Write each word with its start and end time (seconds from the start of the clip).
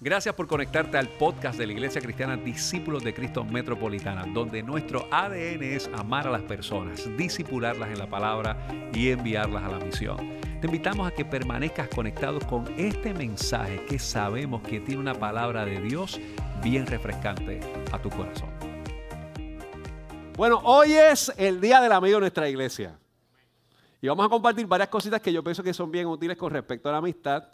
Gracias 0.00 0.34
por 0.34 0.48
conectarte 0.48 0.98
al 0.98 1.08
podcast 1.08 1.56
de 1.56 1.66
la 1.66 1.72
Iglesia 1.72 2.00
Cristiana 2.00 2.36
Discípulos 2.36 3.04
de 3.04 3.14
Cristo 3.14 3.44
Metropolitana, 3.44 4.26
donde 4.26 4.60
nuestro 4.62 5.06
ADN 5.10 5.62
es 5.62 5.88
amar 5.94 6.26
a 6.26 6.30
las 6.30 6.42
personas, 6.42 7.08
disipularlas 7.16 7.88
en 7.90 7.98
la 8.00 8.10
palabra 8.10 8.56
y 8.92 9.10
enviarlas 9.10 9.62
a 9.62 9.68
la 9.68 9.78
misión. 9.78 10.16
Te 10.60 10.66
invitamos 10.66 11.06
a 11.06 11.12
que 11.12 11.24
permanezcas 11.24 11.88
conectado 11.88 12.40
con 12.40 12.66
este 12.76 13.14
mensaje 13.14 13.84
que 13.86 14.00
sabemos 14.00 14.62
que 14.62 14.80
tiene 14.80 15.00
una 15.00 15.14
palabra 15.14 15.64
de 15.64 15.80
Dios 15.80 16.20
bien 16.60 16.86
refrescante 16.86 17.60
a 17.92 18.02
tu 18.02 18.10
corazón. 18.10 18.50
Bueno, 20.36 20.60
hoy 20.64 20.92
es 20.92 21.32
el 21.36 21.60
Día 21.60 21.80
del 21.80 21.92
Amigo 21.92 22.16
de 22.16 22.22
nuestra 22.22 22.48
iglesia. 22.48 22.98
Y 24.02 24.08
vamos 24.08 24.26
a 24.26 24.28
compartir 24.28 24.66
varias 24.66 24.88
cositas 24.88 25.20
que 25.20 25.32
yo 25.32 25.42
pienso 25.44 25.62
que 25.62 25.72
son 25.72 25.90
bien 25.90 26.08
útiles 26.08 26.36
con 26.36 26.52
respecto 26.52 26.88
a 26.88 26.92
la 26.92 26.98
amistad. 26.98 27.44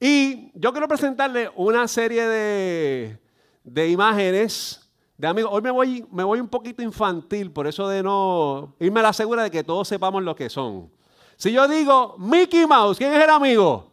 Y 0.00 0.50
yo 0.58 0.72
quiero 0.72 0.88
presentarle 0.88 1.50
una 1.54 1.86
serie 1.86 2.26
de, 2.26 3.88
imágenes 3.90 4.90
de 5.18 5.26
amigos. 5.26 5.50
Hoy 5.52 5.60
me 5.60 5.70
voy, 5.70 6.06
me 6.10 6.24
voy 6.24 6.40
un 6.40 6.48
poquito 6.48 6.82
infantil, 6.82 7.52
por 7.52 7.66
eso 7.66 7.86
de 7.86 8.02
no 8.02 8.74
irme 8.80 9.00
a 9.00 9.02
la 9.02 9.12
segura 9.12 9.42
de 9.42 9.50
que 9.50 9.62
todos 9.62 9.86
sepamos 9.86 10.22
lo 10.22 10.34
que 10.34 10.48
son. 10.48 10.90
Si 11.36 11.52
yo 11.52 11.68
digo 11.68 12.16
Mickey 12.18 12.66
Mouse, 12.66 12.96
¿quién 12.96 13.12
es 13.12 13.22
el 13.22 13.28
amigo? 13.28 13.90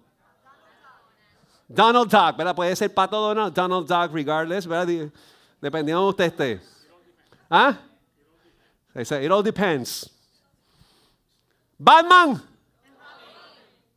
Donald 1.67 2.09
Duck, 2.09 2.37
¿verdad? 2.37 2.55
Puede 2.55 2.73
ser 2.77 2.93
Pato 2.93 3.19
Donald, 3.19 3.53
Donald 3.53 3.85
Duck, 3.85 4.13
regardless, 4.13 4.65
¿verdad? 4.65 5.11
Dependiendo 5.59 6.03
de 6.03 6.09
usted 6.09 6.25
esté. 6.25 6.61
¿Ah? 7.49 7.77
It 8.95 9.29
all 9.29 9.43
depends. 9.43 10.09
Batman. 11.77 12.41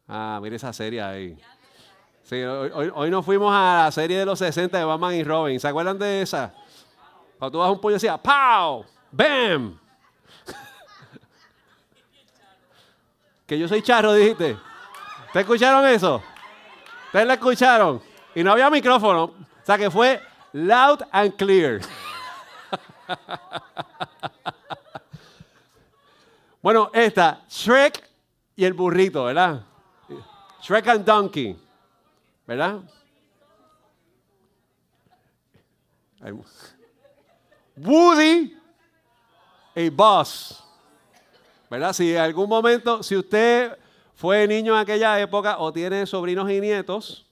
Ah, 0.09 0.41
mire 0.43 0.57
esa 0.57 0.73
serie 0.73 1.01
ahí. 1.01 1.39
Sí, 2.31 2.41
hoy, 2.45 2.93
hoy, 2.95 3.11
nos 3.11 3.25
fuimos 3.25 3.53
a 3.53 3.87
la 3.87 3.91
serie 3.91 4.21
de 4.21 4.25
los 4.25 4.39
60 4.39 4.79
de 4.79 4.85
Batman 4.85 5.15
y 5.15 5.25
Robin. 5.25 5.59
¿Se 5.59 5.67
acuerdan 5.67 5.99
de 5.99 6.23
esa? 6.23 6.55
Cuando 7.37 7.51
tú 7.51 7.59
vas 7.59 7.67
a 7.67 7.73
un 7.73 7.81
pollo 7.81 7.95
decía, 7.95 8.17
¡Pow! 8.17 8.85
¡Bam! 9.11 9.77
que 13.49 13.59
yo 13.59 13.67
soy 13.67 13.83
charro, 13.83 14.13
dijiste. 14.13 14.57
¿Te 15.33 15.41
escucharon 15.41 15.85
eso? 15.89 16.23
¿Ustedes 17.07 17.27
la 17.27 17.35
escucharon? 17.35 18.01
Y 18.33 18.45
no 18.45 18.53
había 18.53 18.71
micrófono. 18.71 19.25
O 19.25 19.35
sea 19.65 19.77
que 19.77 19.91
fue 19.91 20.21
loud 20.53 21.01
and 21.11 21.35
clear. 21.35 21.81
bueno, 26.63 26.93
esta, 26.95 27.43
Shrek 27.49 28.09
y 28.55 28.65
el 28.65 28.75
burrito, 28.75 29.25
¿verdad? 29.25 29.65
Shrek 30.63 30.87
and 30.87 31.05
Donkey. 31.05 31.70
¿Verdad? 32.51 32.81
Woody 37.77 38.59
y 39.77 39.89
Buzz. 39.89 40.61
¿Verdad? 41.71 41.93
Si 41.93 42.13
en 42.13 42.21
algún 42.21 42.49
momento, 42.49 43.05
si 43.05 43.15
usted 43.15 43.79
fue 44.17 44.49
niño 44.49 44.75
en 44.75 44.81
aquella 44.81 45.21
época 45.21 45.59
o 45.61 45.73
tiene 45.73 46.05
sobrinos 46.07 46.51
y 46.51 46.61
nietos, 46.61 47.25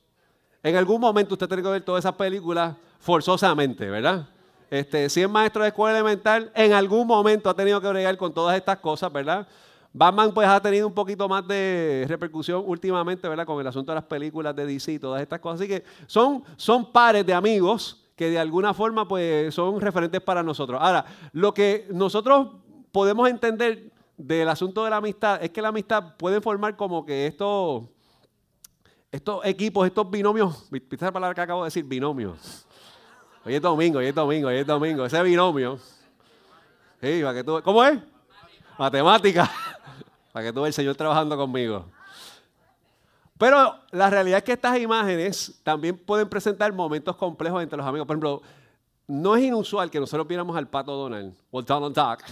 en 0.62 0.76
algún 0.76 1.00
momento 1.00 1.34
usted 1.34 1.48
tiene 1.48 1.64
que 1.64 1.68
ver 1.68 1.82
todas 1.82 2.04
esas 2.04 2.14
películas 2.14 2.76
forzosamente, 3.00 3.90
¿verdad? 3.90 4.24
Este, 4.70 5.10
si 5.10 5.22
es 5.22 5.28
maestro 5.28 5.62
de 5.62 5.70
escuela 5.70 5.98
elemental, 5.98 6.52
en 6.54 6.72
algún 6.74 7.08
momento 7.08 7.50
ha 7.50 7.54
tenido 7.54 7.80
que 7.80 7.88
bregar 7.88 8.16
con 8.16 8.32
todas 8.32 8.56
estas 8.56 8.78
cosas, 8.78 9.12
¿verdad? 9.12 9.48
Batman 9.98 10.32
pues 10.32 10.46
ha 10.46 10.62
tenido 10.62 10.86
un 10.86 10.94
poquito 10.94 11.28
más 11.28 11.46
de 11.48 12.04
repercusión 12.06 12.62
últimamente, 12.64 13.28
¿verdad? 13.28 13.44
Con 13.44 13.60
el 13.60 13.66
asunto 13.66 13.90
de 13.90 13.96
las 13.96 14.04
películas 14.04 14.54
de 14.54 14.64
DC 14.64 14.92
y 14.92 14.98
todas 15.00 15.20
estas 15.20 15.40
cosas. 15.40 15.60
Así 15.60 15.68
que 15.68 15.82
son, 16.06 16.44
son 16.56 16.92
pares 16.92 17.26
de 17.26 17.34
amigos 17.34 18.06
que 18.14 18.30
de 18.30 18.38
alguna 18.38 18.72
forma 18.72 19.08
pues 19.08 19.52
son 19.52 19.80
referentes 19.80 20.20
para 20.20 20.40
nosotros. 20.40 20.80
Ahora, 20.80 21.04
lo 21.32 21.52
que 21.52 21.88
nosotros 21.90 22.46
podemos 22.92 23.28
entender 23.28 23.90
del 24.16 24.48
asunto 24.48 24.84
de 24.84 24.90
la 24.90 24.98
amistad 24.98 25.42
es 25.42 25.50
que 25.50 25.60
la 25.60 25.68
amistad 25.68 26.16
puede 26.16 26.40
formar 26.40 26.76
como 26.76 27.04
que 27.04 27.26
estos, 27.26 27.82
estos 29.10 29.44
equipos, 29.46 29.84
estos 29.84 30.08
binomios, 30.08 30.68
¿viste 30.70 30.96
la 31.00 31.10
palabra 31.10 31.34
que 31.34 31.40
acabo 31.40 31.64
de 31.64 31.66
decir? 31.66 31.84
Binomios. 31.84 32.66
Hoy 33.44 33.56
es 33.56 33.62
domingo, 33.62 33.98
hoy 33.98 34.06
es 34.06 34.14
domingo, 34.14 34.46
hoy 34.46 34.58
es 34.58 34.66
domingo. 34.66 35.04
Ese 35.06 35.20
binomio. 35.24 35.76
¿Cómo 37.64 37.82
es? 37.82 37.98
Matemática 38.78 39.50
para 40.38 40.50
que 40.50 40.52
tú 40.52 40.60
veas 40.60 40.68
el 40.68 40.84
Señor 40.84 40.94
trabajando 40.94 41.36
conmigo. 41.36 41.84
Pero 43.36 43.74
la 43.90 44.08
realidad 44.08 44.38
es 44.38 44.44
que 44.44 44.52
estas 44.52 44.78
imágenes 44.78 45.60
también 45.64 45.98
pueden 45.98 46.28
presentar 46.28 46.72
momentos 46.72 47.16
complejos 47.16 47.60
entre 47.60 47.76
los 47.76 47.84
amigos. 47.84 48.06
Por 48.06 48.14
ejemplo, 48.14 48.42
no 49.08 49.34
es 49.34 49.42
inusual 49.42 49.90
que 49.90 49.98
nosotros 49.98 50.28
viéramos 50.28 50.56
al 50.56 50.68
pato 50.68 50.92
Donald 50.92 51.34
o 51.50 51.60
Donald 51.60 51.92
Duck 51.92 52.22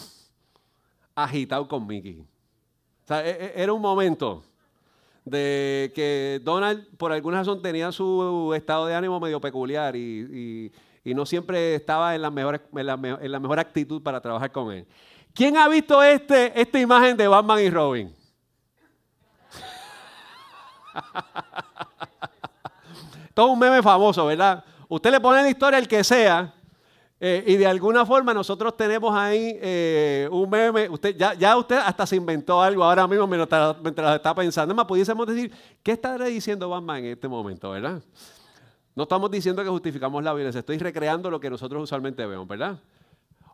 agitado 1.16 1.66
con 1.66 1.84
Mickey. 1.84 2.20
O 2.20 3.08
sea, 3.08 3.26
e, 3.26 3.30
e, 3.30 3.52
era 3.56 3.72
un 3.72 3.82
momento 3.82 4.44
de 5.24 5.90
que 5.92 6.40
Donald 6.44 6.86
por 6.98 7.10
alguna 7.10 7.38
razón 7.38 7.60
tenía 7.60 7.90
su 7.90 8.52
estado 8.54 8.86
de 8.86 8.94
ánimo 8.94 9.18
medio 9.18 9.40
peculiar 9.40 9.96
y, 9.96 10.70
no 11.04 11.26
siempre 11.26 11.74
estaba 11.74 12.14
en 12.14 12.22
la, 12.22 12.30
mejor, 12.30 12.62
en 12.72 12.86
la 13.32 13.40
mejor 13.40 13.58
actitud 13.58 14.00
para 14.00 14.20
trabajar 14.20 14.52
con 14.52 14.70
él. 14.70 14.86
¿Quién 15.36 15.56
ha 15.58 15.68
visto 15.68 16.02
este, 16.02 16.58
esta 16.58 16.80
imagen 16.80 17.14
de 17.14 17.28
Batman 17.28 17.60
y 17.60 17.68
Robin? 17.68 18.10
Todo 23.34 23.48
un 23.48 23.58
meme 23.58 23.82
famoso, 23.82 24.24
¿verdad? 24.24 24.64
Usted 24.88 25.10
le 25.10 25.20
pone 25.20 25.42
la 25.42 25.50
historia 25.50 25.78
al 25.78 25.86
que 25.86 26.02
sea 26.02 26.54
eh, 27.20 27.44
y 27.46 27.56
de 27.56 27.66
alguna 27.66 28.06
forma 28.06 28.32
nosotros 28.32 28.74
tenemos 28.78 29.14
ahí 29.14 29.58
eh, 29.60 30.26
un 30.32 30.48
meme. 30.48 30.88
Usted, 30.88 31.14
ya, 31.14 31.34
ya, 31.34 31.54
usted 31.58 31.76
hasta 31.76 32.06
se 32.06 32.16
inventó 32.16 32.62
algo 32.62 32.82
ahora 32.82 33.06
mismo 33.06 33.26
mientras, 33.26 33.76
mientras 33.82 34.16
está 34.16 34.34
pensando. 34.34 34.74
Más 34.74 34.86
pudiésemos 34.86 35.26
decir, 35.26 35.52
¿qué 35.82 35.92
estará 35.92 36.24
diciendo 36.24 36.70
Batman 36.70 37.04
en 37.04 37.12
este 37.12 37.28
momento, 37.28 37.72
verdad? 37.72 38.02
No 38.94 39.02
estamos 39.02 39.30
diciendo 39.30 39.62
que 39.62 39.68
justificamos 39.68 40.24
la 40.24 40.32
violencia, 40.32 40.60
estoy 40.60 40.78
recreando 40.78 41.30
lo 41.30 41.38
que 41.38 41.50
nosotros 41.50 41.82
usualmente 41.82 42.24
vemos, 42.24 42.48
¿verdad? 42.48 42.78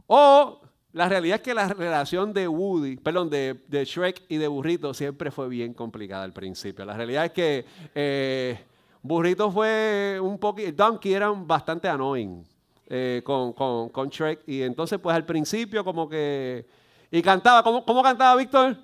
O 0.06 0.60
la 0.92 1.08
realidad 1.08 1.36
es 1.36 1.42
que 1.42 1.54
la 1.54 1.69
relación 1.69 2.32
de 2.34 2.47
Woody, 2.47 2.97
perdón, 2.97 3.30
de, 3.30 3.58
Shrek 3.70 4.22
y 4.28 4.36
de 4.36 4.47
Burrito 4.47 4.92
siempre 4.92 5.30
fue 5.30 5.48
bien 5.48 5.72
complicada 5.72 6.25
al 6.25 6.32
principio. 6.32 6.84
La 6.84 6.94
realidad 6.94 7.25
es 7.25 7.32
que 7.32 7.64
eh, 7.94 8.58
Burrito 9.00 9.50
fue 9.50 10.19
un 10.20 10.38
poquito, 10.38 10.84
Donkey 10.84 11.14
era 11.14 11.31
bastante 11.31 11.88
annoying 11.88 12.44
eh, 12.88 13.22
con, 13.25 13.54
con, 13.54 14.08
Shrek. 14.10 14.41
Y 14.47 14.62
entonces, 14.62 14.98
pues 14.98 15.16
al 15.16 15.25
principio 15.25 15.82
como 15.82 16.08
que... 16.08 16.66
Y 17.10 17.22
cantaba, 17.22 17.62
¿cómo, 17.62 17.84
cómo 17.84 18.02
cantaba 18.02 18.36
Víctor? 18.36 18.76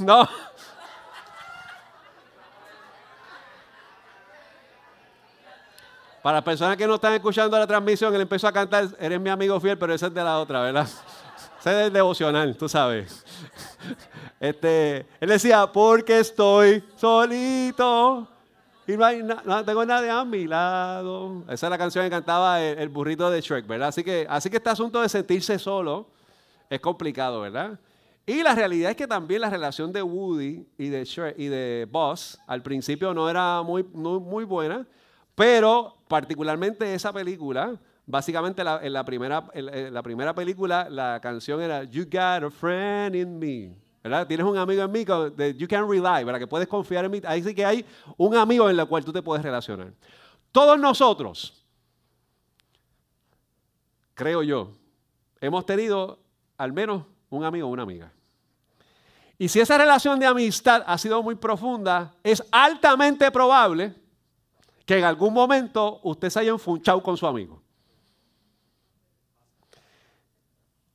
No. 0.00 0.28
Para 6.22 6.36
las 6.36 6.44
personas 6.44 6.76
que 6.76 6.86
no 6.86 6.94
están 6.94 7.14
escuchando 7.14 7.58
la 7.58 7.66
transmisión, 7.66 8.14
él 8.14 8.20
empezó 8.20 8.46
a 8.46 8.52
cantar, 8.52 8.88
eres 8.98 9.20
mi 9.20 9.28
amigo 9.28 9.58
fiel, 9.58 9.76
pero 9.76 9.92
ese 9.92 10.06
es 10.06 10.14
de 10.14 10.22
la 10.22 10.38
otra, 10.38 10.60
¿verdad? 10.60 10.88
Ese 11.60 11.70
es 11.70 11.76
del 11.76 11.92
devocional, 11.92 12.56
tú 12.56 12.68
sabes. 12.68 13.24
Este, 14.40 15.06
él 15.20 15.28
decía, 15.28 15.70
porque 15.72 16.18
estoy 16.18 16.82
solito 16.96 18.26
y 18.88 18.96
no, 18.96 19.04
hay 19.04 19.22
no 19.22 19.64
tengo 19.64 19.84
nadie 19.84 20.10
a 20.10 20.24
mi 20.24 20.48
lado. 20.48 21.44
Esa 21.48 21.66
es 21.66 21.70
la 21.70 21.78
canción 21.78 22.04
que 22.04 22.10
cantaba 22.10 22.60
el, 22.60 22.88
burrito 22.88 23.30
de 23.30 23.40
Shrek, 23.40 23.66
¿verdad? 23.66 23.88
Así 23.88 24.02
que, 24.02 24.26
así 24.28 24.50
que 24.50 24.56
este 24.56 24.70
asunto 24.70 25.00
de 25.00 25.08
sentirse 25.08 25.58
solo 25.58 26.08
es 26.68 26.80
complicado, 26.80 27.40
¿verdad? 27.42 27.78
Y 28.26 28.42
la 28.42 28.54
realidad 28.54 28.90
es 28.90 28.96
que 28.96 29.06
también 29.06 29.40
la 29.40 29.50
relación 29.50 29.92
de 29.92 30.02
Woody 30.02 30.66
y 30.76 30.88
de 30.88 31.04
Shrek 31.04 31.38
y 31.38 31.46
de 31.46 31.86
Buzz 31.90 32.38
al 32.48 32.62
principio 32.62 33.14
no 33.14 33.30
era 33.30 33.62
muy, 33.62 33.84
muy 33.84 34.44
buena. 34.44 34.84
Pero 35.34 35.96
particularmente 36.08 36.94
esa 36.94 37.12
película, 37.12 37.78
básicamente 38.06 38.62
en, 38.62 38.92
la 38.92 39.04
primera, 39.04 39.44
la 39.54 40.02
primera 40.02 40.34
película 40.34 40.88
la 40.90 41.20
canción 41.22 41.60
era 41.62 41.84
You 41.84 42.04
Got 42.04 42.44
a 42.44 42.50
Friend 42.50 43.16
in 43.16 43.38
Me. 43.38 43.82
¿verdad? 44.02 44.26
Tienes 44.26 44.44
un 44.44 44.56
amigo 44.58 44.82
en 44.82 44.90
mí 44.90 45.04
que 45.04 45.54
you 45.56 45.68
can 45.68 45.88
rely, 45.88 46.24
¿verdad? 46.24 46.40
Que 46.40 46.46
puedes 46.46 46.66
confiar 46.66 47.04
en 47.04 47.10
mí. 47.10 47.20
Ahí 47.24 47.42
sí 47.42 47.54
que 47.54 47.64
hay 47.64 47.84
un 48.16 48.36
amigo 48.36 48.68
en 48.68 48.78
el 48.78 48.86
cual 48.86 49.04
tú 49.04 49.12
te 49.12 49.22
puedes 49.22 49.44
relacionar. 49.44 49.92
Todos 50.50 50.78
nosotros, 50.78 51.64
creo 54.14 54.42
yo, 54.42 54.72
hemos 55.40 55.64
tenido 55.64 56.18
al 56.58 56.72
menos 56.72 57.04
un 57.30 57.44
amigo 57.44 57.68
o 57.68 57.70
una 57.70 57.84
amiga. 57.84 58.12
Y 59.38 59.48
si 59.48 59.60
esa 59.60 59.78
relación 59.78 60.18
de 60.18 60.26
amistad 60.26 60.82
ha 60.86 60.98
sido 60.98 61.22
muy 61.22 61.36
profunda, 61.36 62.14
es 62.22 62.42
altamente 62.50 63.30
probable 63.30 63.94
que 64.84 64.98
en 64.98 65.04
algún 65.04 65.32
momento 65.32 66.00
usted 66.02 66.30
se 66.30 66.40
haya 66.40 66.50
enfunchado 66.50 67.02
con 67.02 67.16
su 67.16 67.26
amigo. 67.26 67.62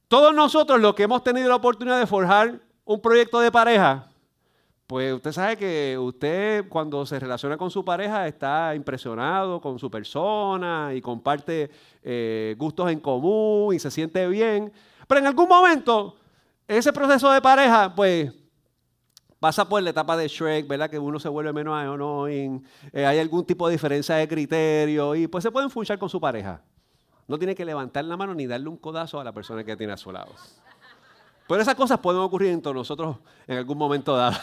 Todos 0.08 0.34
nosotros 0.34 0.80
los 0.80 0.96
que 0.96 1.04
hemos 1.04 1.24
tenido 1.24 1.50
la 1.50 1.56
oportunidad 1.56 2.00
de 2.00 2.08
forjar 2.08 2.62
un 2.86 3.02
proyecto 3.02 3.40
de 3.40 3.52
pareja, 3.52 4.08
pues 4.88 5.14
usted 5.14 5.34
sabe 5.34 5.58
que 5.58 5.98
usted 6.00 6.70
cuando 6.70 7.06
se 7.06 7.20
relaciona 7.20 7.58
con 7.58 7.70
su 7.70 7.84
pareja 7.84 8.26
está 8.26 8.74
impresionado 8.74 9.60
con 9.60 9.78
su 9.78 9.92
persona 9.92 10.92
y 10.94 11.02
comparte 11.02 11.70
eh, 12.02 12.56
gustos 12.58 12.90
en 12.90 13.02
común 13.02 13.76
y 13.76 13.80
se 13.80 13.92
siente 13.92 14.26
bien. 14.30 14.72
Pero 15.06 15.20
en 15.20 15.28
algún 15.28 15.50
momento, 15.50 16.16
ese 16.66 16.94
proceso 16.94 17.30
de 17.32 17.42
pareja, 17.42 17.94
pues 17.94 18.32
pasa 19.40 19.68
por 19.68 19.82
la 19.82 19.92
etapa 19.92 20.18
de 20.18 20.28
Shrek, 20.28 20.68
¿verdad? 20.68 20.90
Que 20.90 21.00
uno 21.00 21.20
se 21.20 21.30
vuelve 21.30 21.54
menos 21.54 21.76
annoying, 21.76 22.64
eh, 22.92 23.06
hay 23.06 23.20
algún 23.20 23.46
tipo 23.46 23.68
de 23.68 23.74
diferencia 23.74 24.16
de 24.16 24.28
criterio 24.28 25.16
y 25.16 25.28
pues 25.28 25.44
se 25.44 25.52
pueden 25.52 25.70
funchar 25.70 26.00
con 26.00 26.10
su 26.10 26.20
pareja. 26.20 26.62
No 27.28 27.38
tiene 27.38 27.56
que 27.56 27.66
levantar 27.66 28.06
la 28.06 28.16
mano 28.16 28.34
ni 28.34 28.48
darle 28.48 28.70
un 28.70 28.78
codazo 28.78 29.20
a 29.20 29.24
la 29.24 29.34
persona 29.34 29.64
que 29.64 29.76
tiene 29.76 29.94
a 29.94 29.98
su 29.98 30.12
lado. 30.12 30.34
Pero 31.48 31.62
esas 31.62 31.76
cosas 31.76 32.00
pueden 32.00 32.22
ocurrir 32.22 32.52
entre 32.52 32.74
nosotros 32.74 33.18
en 33.48 33.58
algún 33.58 33.78
momento 33.78 34.16
dado. 34.16 34.38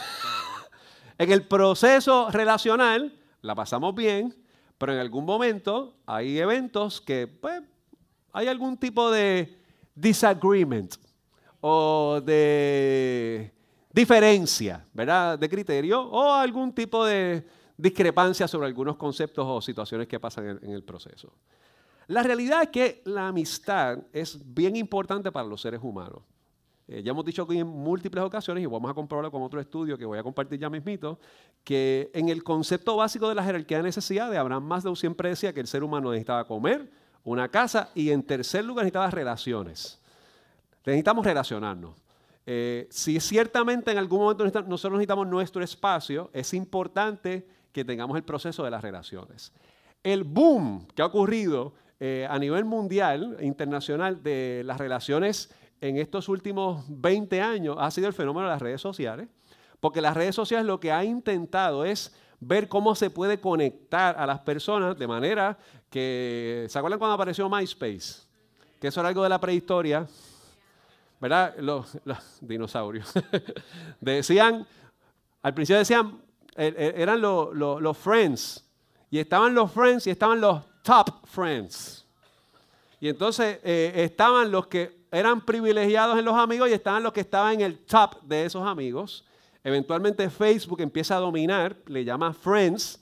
en 1.17 1.31
el 1.31 1.47
proceso 1.47 2.29
relacional 2.31 3.13
la 3.41 3.55
pasamos 3.55 3.93
bien, 3.93 4.35
pero 4.77 4.93
en 4.93 4.99
algún 4.99 5.25
momento 5.25 5.95
hay 6.05 6.39
eventos 6.39 7.01
que 7.01 7.27
pues, 7.27 7.61
hay 8.33 8.47
algún 8.47 8.77
tipo 8.77 9.11
de 9.11 9.59
disagreement 9.95 10.95
o 11.61 12.21
de 12.23 13.54
diferencia, 13.95 14.85
¿verdad? 14.93 15.39
De 15.39 15.47
criterio 15.47 16.01
o 16.01 16.33
algún 16.33 16.73
tipo 16.73 17.05
de 17.05 17.47
discrepancia 17.77 18.45
sobre 18.45 18.67
algunos 18.67 18.97
conceptos 18.97 19.45
o 19.47 19.61
situaciones 19.61 20.05
que 20.07 20.19
pasan 20.19 20.59
en 20.61 20.71
el 20.71 20.83
proceso. 20.83 21.31
La 22.07 22.21
realidad 22.21 22.63
es 22.63 22.69
que 22.69 23.01
la 23.05 23.29
amistad 23.29 23.99
es 24.11 24.37
bien 24.53 24.75
importante 24.75 25.31
para 25.31 25.47
los 25.47 25.61
seres 25.61 25.79
humanos. 25.81 26.21
Eh, 26.87 27.01
ya 27.01 27.11
hemos 27.11 27.25
dicho 27.25 27.43
aquí 27.43 27.57
en 27.57 27.67
múltiples 27.67 28.23
ocasiones, 28.23 28.63
y 28.63 28.67
vamos 28.67 28.91
a 28.91 28.93
comprobarlo 28.93 29.31
con 29.31 29.41
otro 29.41 29.61
estudio 29.61 29.97
que 29.97 30.05
voy 30.05 30.19
a 30.19 30.23
compartir 30.23 30.59
ya 30.59 30.69
mismito, 30.69 31.17
que 31.63 32.11
en 32.13 32.27
el 32.27 32.43
concepto 32.43 32.97
básico 32.97 33.29
de 33.29 33.35
la 33.35 33.43
jerarquía 33.43 33.77
de 33.77 33.83
necesidades, 33.83 34.37
Abraham 34.37 34.65
Maslow 34.65 34.95
siempre 34.95 35.29
decía 35.29 35.53
que 35.53 35.61
el 35.61 35.67
ser 35.67 35.83
humano 35.83 36.11
necesitaba 36.11 36.45
comer, 36.45 36.91
una 37.23 37.47
casa 37.47 37.89
y 37.95 38.11
en 38.11 38.21
tercer 38.21 38.65
lugar 38.65 38.83
necesitaba 38.83 39.09
relaciones. 39.09 39.99
Necesitamos 40.85 41.25
relacionarnos. 41.25 42.04
Eh, 42.45 42.87
si 42.91 43.19
ciertamente 43.19 43.91
en 43.91 43.97
algún 43.97 44.19
momento 44.19 44.43
nosotros 44.43 44.93
necesitamos 44.93 45.27
nuestro 45.27 45.63
espacio, 45.63 46.29
es 46.33 46.53
importante 46.53 47.47
que 47.71 47.83
tengamos 47.83 48.15
el 48.17 48.23
proceso 48.23 48.63
de 48.63 48.71
las 48.71 48.81
relaciones. 48.81 49.51
El 50.03 50.23
boom 50.23 50.87
que 50.95 51.01
ha 51.01 51.05
ocurrido 51.05 51.73
eh, 51.99 52.27
a 52.29 52.37
nivel 52.37 52.65
mundial, 52.65 53.37
internacional, 53.41 54.21
de 54.21 54.61
las 54.65 54.77
relaciones 54.77 55.53
en 55.81 55.97
estos 55.97 56.29
últimos 56.29 56.85
20 56.87 57.41
años 57.41 57.77
ha 57.79 57.89
sido 57.91 58.07
el 58.07 58.13
fenómeno 58.13 58.47
de 58.47 58.53
las 58.53 58.61
redes 58.61 58.81
sociales, 58.81 59.27
porque 59.79 60.01
las 60.01 60.15
redes 60.15 60.35
sociales 60.35 60.65
lo 60.65 60.79
que 60.79 60.91
ha 60.91 61.03
intentado 61.03 61.85
es 61.85 62.15
ver 62.39 62.67
cómo 62.67 62.95
se 62.95 63.09
puede 63.09 63.39
conectar 63.39 64.17
a 64.17 64.25
las 64.25 64.39
personas 64.39 64.97
de 64.97 65.07
manera 65.07 65.57
que, 65.89 66.65
¿se 66.69 66.77
acuerdan 66.77 66.99
cuando 66.99 67.15
apareció 67.15 67.49
MySpace? 67.49 68.25
Que 68.79 68.87
eso 68.87 68.99
era 68.99 69.09
algo 69.09 69.23
de 69.23 69.29
la 69.29 69.39
prehistoria, 69.39 70.05
¿verdad? 71.19 71.55
Los, 71.57 71.97
dinosaurios. 72.41 73.11
decían, 73.99 74.65
al 75.41 75.53
principio 75.53 75.79
decían, 75.79 76.21
er, 76.55 76.75
er, 76.77 76.99
eran 76.99 77.21
los 77.21 77.97
friends, 77.97 78.63
y 79.09 79.19
estaban 79.19 79.53
los 79.53 79.71
friends 79.71 80.07
y 80.07 80.09
estaban 80.09 80.41
los 80.41 80.61
top 80.81 81.25
friends. 81.25 82.05
Y 82.99 83.09
entonces 83.09 83.59
eh, 83.63 83.91
estaban 83.95 84.51
los 84.51 84.67
que 84.67 85.05
eran 85.11 85.39
privilegiados 85.41 86.17
en 86.17 86.25
los 86.25 86.35
amigos 86.35 86.69
y 86.69 86.73
estaban 86.73 87.03
los 87.03 87.13
que 87.13 87.21
estaban 87.21 87.53
en 87.53 87.61
el 87.61 87.79
top 87.85 88.21
de 88.23 88.45
esos 88.45 88.67
amigos. 88.67 89.23
Eventualmente 89.63 90.29
Facebook 90.29 90.81
empieza 90.81 91.15
a 91.15 91.19
dominar, 91.19 91.77
le 91.87 92.03
llama 92.03 92.33
Friends 92.33 92.99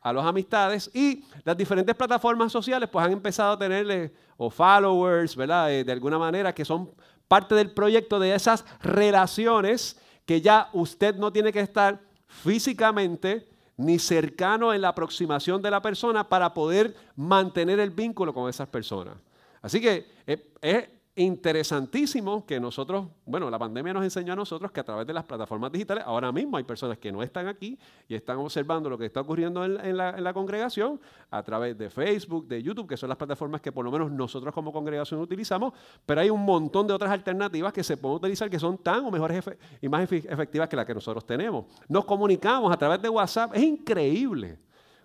a 0.00 0.12
las 0.12 0.24
amistades 0.24 0.90
y 0.94 1.24
las 1.42 1.56
diferentes 1.56 1.94
plataformas 1.94 2.52
sociales 2.52 2.88
pues 2.88 3.04
han 3.04 3.12
empezado 3.12 3.52
a 3.52 3.58
tenerle 3.58 4.12
o 4.36 4.48
followers, 4.48 5.34
¿verdad? 5.34 5.72
Eh, 5.72 5.82
de 5.82 5.92
alguna 5.92 6.18
manera 6.18 6.54
que 6.54 6.64
son 6.64 6.90
parte 7.28 7.54
del 7.54 7.72
proyecto 7.72 8.18
de 8.18 8.34
esas 8.34 8.64
relaciones 8.80 9.98
que 10.24 10.40
ya 10.40 10.68
usted 10.72 11.16
no 11.16 11.32
tiene 11.32 11.52
que 11.52 11.60
estar 11.60 12.00
físicamente 12.26 13.48
ni 13.76 13.98
cercano 13.98 14.72
en 14.72 14.80
la 14.80 14.88
aproximación 14.88 15.60
de 15.62 15.70
la 15.70 15.82
persona 15.82 16.28
para 16.28 16.54
poder 16.54 16.94
mantener 17.14 17.78
el 17.78 17.90
vínculo 17.90 18.32
con 18.32 18.48
esas 18.48 18.68
personas. 18.68 19.14
Así 19.60 19.80
que 19.80 20.06
eh, 20.26 20.52
es, 20.60 20.88
interesantísimo 21.16 22.44
que 22.44 22.60
nosotros, 22.60 23.06
bueno, 23.24 23.48
la 23.48 23.58
pandemia 23.58 23.94
nos 23.94 24.04
enseñó 24.04 24.34
a 24.34 24.36
nosotros 24.36 24.70
que 24.70 24.80
a 24.80 24.84
través 24.84 25.06
de 25.06 25.14
las 25.14 25.24
plataformas 25.24 25.72
digitales, 25.72 26.04
ahora 26.06 26.30
mismo 26.30 26.58
hay 26.58 26.64
personas 26.64 26.98
que 26.98 27.10
no 27.10 27.22
están 27.22 27.46
aquí 27.46 27.78
y 28.06 28.14
están 28.14 28.36
observando 28.36 28.90
lo 28.90 28.98
que 28.98 29.06
está 29.06 29.22
ocurriendo 29.22 29.64
en, 29.64 29.96
la, 29.96 30.32
congregación 30.34 31.00
a 31.30 31.42
través 31.42 31.78
de 31.78 31.88
Facebook, 31.88 32.46
de 32.46 32.62
YouTube, 32.62 32.86
que 32.86 32.98
son 32.98 33.08
las 33.08 33.16
plataformas 33.16 33.62
que 33.62 33.72
por 33.72 33.82
lo 33.82 33.90
menos 33.90 34.12
nosotros 34.12 34.52
como 34.52 34.70
congregación 34.70 35.18
utilizamos, 35.18 35.72
pero 36.04 36.20
hay 36.20 36.28
un 36.28 36.44
montón 36.44 36.86
de 36.86 36.92
otras 36.92 37.10
alternativas 37.10 37.72
que 37.72 37.82
se 37.82 37.96
pueden 37.96 38.18
utilizar 38.18 38.50
que 38.50 38.58
son 38.58 38.76
tan 38.76 39.06
o 39.06 39.10
mejores 39.10 39.42
y 39.80 39.88
más 39.88 40.02
efectivas 40.12 40.68
que 40.68 40.76
las 40.76 40.84
que 40.84 40.94
nosotros 40.94 41.24
tenemos. 41.24 41.64
Nos 41.88 42.04
comunicamos 42.04 42.70
a 42.70 42.76
través 42.76 43.00
de 43.00 43.08
WhatsApp, 43.08 43.52
es 43.54 43.62
increíble 43.62 44.58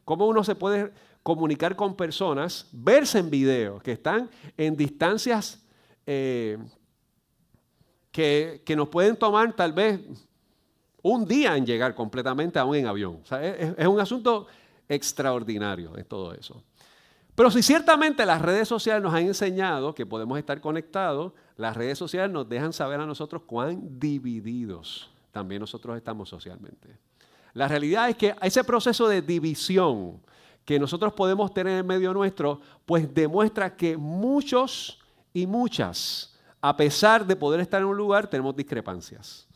cómo 0.04 0.28
uno 0.28 0.44
se 0.44 0.56
puede 0.56 0.92
comunicar 1.24 1.78
con 1.78 1.96
personas, 1.96 2.68
verse 2.74 3.20
en 3.20 3.30
video, 3.30 3.80
que 3.80 3.94
están 3.94 4.30
en 4.58 4.76
distancias 4.76 5.62
eh, 6.14 6.58
que, 8.12 8.76
nos 8.76 8.90
pueden 8.90 9.16
tomar 9.16 9.54
tal 9.54 9.72
vez 9.72 10.02
un 11.02 11.26
día 11.26 11.56
en 11.56 11.66
llegar 11.66 11.96
completamente 11.96 12.60
aún 12.60 12.76
en 12.76 12.88
avión. 12.88 13.22
es, 13.42 13.88
un 13.88 14.00
asunto 14.00 14.48
extraordinario 14.90 15.98
en 15.98 16.06
todo 16.06 16.34
eso. 16.34 16.62
Pero 17.34 17.50
si 17.50 17.64
ciertamente 17.64 18.26
las 18.26 18.42
redes 18.42 18.68
sociales 18.68 19.02
nos 19.02 19.14
han 19.14 19.26
enseñado 19.26 19.96
que 19.96 20.06
podemos 20.06 20.38
estar 20.38 20.60
conectados, 20.60 21.32
las 21.56 21.78
redes 21.78 21.98
sociales 21.98 22.30
nos 22.32 22.48
dejan 22.50 22.74
saber 22.74 23.00
a 23.00 23.06
nosotros 23.06 23.44
cuán 23.46 24.00
divididos 24.00 25.10
también 25.32 25.62
nosotros 25.62 25.96
estamos 25.96 26.28
socialmente. 26.28 26.90
La 27.54 27.70
realidad 27.70 28.10
es 28.10 28.18
que 28.18 28.36
ese 28.42 28.64
proceso 28.66 29.08
de 29.08 29.22
división 29.22 30.22
que 30.66 30.78
nosotros 30.78 31.14
podemos 31.14 31.54
tener 31.54 31.80
en 31.80 31.88
medio 31.88 32.14
nuestro, 32.14 32.60
pues 32.86 33.14
demuestra 33.14 33.76
que 33.76 33.96
muchos 33.96 35.01
y 35.34 35.48
muchas, 35.48 36.36
a 36.62 36.76
pesar 36.76 37.26
de 37.26 37.36
poder 37.36 37.60
estar 37.62 37.82
en 37.82 37.88
un 37.88 37.98
lugar, 37.98 38.28
tenemos 38.28 38.56
discrepancias. 38.56 39.48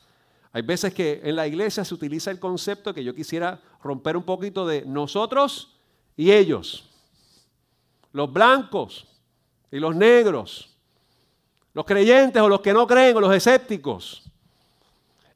Hay 0.52 0.62
veces 0.62 0.94
que 0.94 1.20
en 1.24 1.36
la 1.36 1.46
iglesia 1.48 1.84
se 1.84 1.94
utiliza 1.94 2.32
el 2.32 2.40
concepto 2.40 2.94
que 2.94 3.04
yo 3.04 3.14
quisiera 3.14 3.60
romper 3.84 4.16
un 4.16 4.24
poquito 4.24 4.66
de 4.66 4.86
nosotros 4.86 5.78
y 6.16 6.32
ellos, 6.32 6.90
los 8.14 8.32
blancos 8.32 9.06
y 9.70 9.80
los 9.80 9.94
negros, 9.94 10.74
los 11.74 11.86
creyentes 11.86 12.42
o 12.42 12.48
los 12.48 12.62
que 12.62 12.72
no 12.72 12.88
creen 12.88 13.18
o 13.18 13.20
los 13.20 13.36
escépticos. 13.36 14.24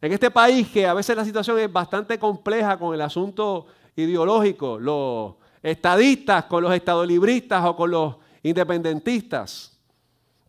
En 0.02 0.14
este 0.14 0.32
país 0.32 0.70
que 0.70 0.88
a 0.88 0.94
veces 0.94 1.18
la 1.18 1.26
situación 1.26 1.60
es 1.60 1.72
bastante 1.72 2.18
compleja 2.18 2.80
con 2.80 2.96
el 2.96 3.02
asunto 3.02 3.68
ideológico, 3.98 4.80
los 4.80 5.34
estadistas 5.62 6.46
con 6.46 6.64
los 6.64 6.74
estadolibristas 6.74 7.66
o 7.66 7.76
con 7.76 7.92
los 7.92 8.16
independentistas 8.42 9.69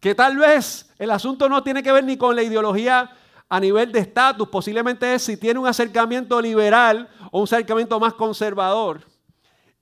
que 0.01 0.15
tal 0.15 0.39
vez 0.39 0.91
el 0.99 1.11
asunto 1.11 1.49
no 1.49 1.63
tiene 1.63 1.83
que 1.83 1.93
ver 1.93 2.05
ni 2.05 2.17
con 2.17 2.35
la 2.35 2.43
ideología 2.43 3.11
a 3.49 3.61
nivel 3.61 3.93
de 3.93 3.99
estatus, 3.99 4.49
posiblemente 4.49 5.15
es 5.15 5.23
si 5.23 5.37
tiene 5.37 5.61
un 5.61 5.67
acercamiento 5.67 6.41
liberal 6.41 7.09
o 7.31 7.41
un 7.41 7.45
acercamiento 7.45 7.99
más 8.01 8.15
conservador. 8.15 9.05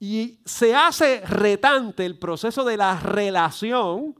Y 0.01 0.41
se 0.45 0.75
hace 0.75 1.21
retante 1.27 2.05
el 2.05 2.19
proceso 2.19 2.65
de 2.65 2.77
la 2.77 2.99
relación 2.99 4.17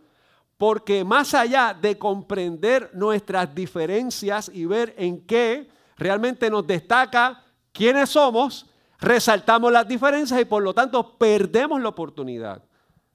porque 0.59 1.05
más 1.05 1.35
allá 1.35 1.73
de 1.73 1.97
comprender 1.97 2.91
nuestras 2.93 3.55
diferencias 3.55 4.51
y 4.53 4.67
ver 4.67 4.95
en 4.99 5.25
qué 5.25 5.69
realmente 5.97 6.51
nos 6.51 6.67
destaca 6.67 7.45
quiénes 7.73 8.11
somos, 8.11 8.67
resaltamos 9.01 9.73
las 9.73 9.87
diferencias 9.87 10.41
y 10.41 10.45
por 10.45 10.63
lo 10.63 10.75
tanto 10.75 11.17
perdemos 11.17 11.81
la 11.81 11.89
oportunidad 11.89 12.63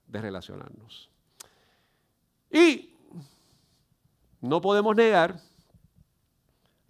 de 0.08 0.22
relacionarnos. 0.22 1.13
Y 2.54 2.96
no 4.40 4.62
podemos 4.62 4.96
negar 4.96 5.42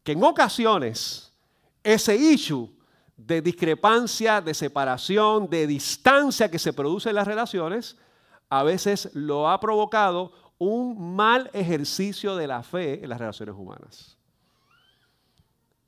que 0.04 0.12
en 0.12 0.24
ocasiones 0.24 1.34
ese 1.82 2.16
issue 2.16 2.70
de 3.16 3.42
discrepancia, 3.42 4.42
de 4.42 4.54
separación, 4.54 5.50
de 5.50 5.66
distancia 5.66 6.52
que 6.52 6.60
se 6.60 6.74
produce 6.74 7.10
en 7.10 7.16
las 7.16 7.28
relaciones, 7.28 7.98
a 8.50 8.64
veces 8.64 9.10
lo 9.14 9.50
ha 9.50 9.60
provocado 9.62 10.34
un 10.58 11.16
mal 11.16 11.50
ejercicio 11.54 12.36
de 12.36 12.48
la 12.48 12.62
fe 12.62 13.02
en 13.02 13.10
las 13.10 13.20
relaciones 13.20 13.56
humanas. 13.56 14.18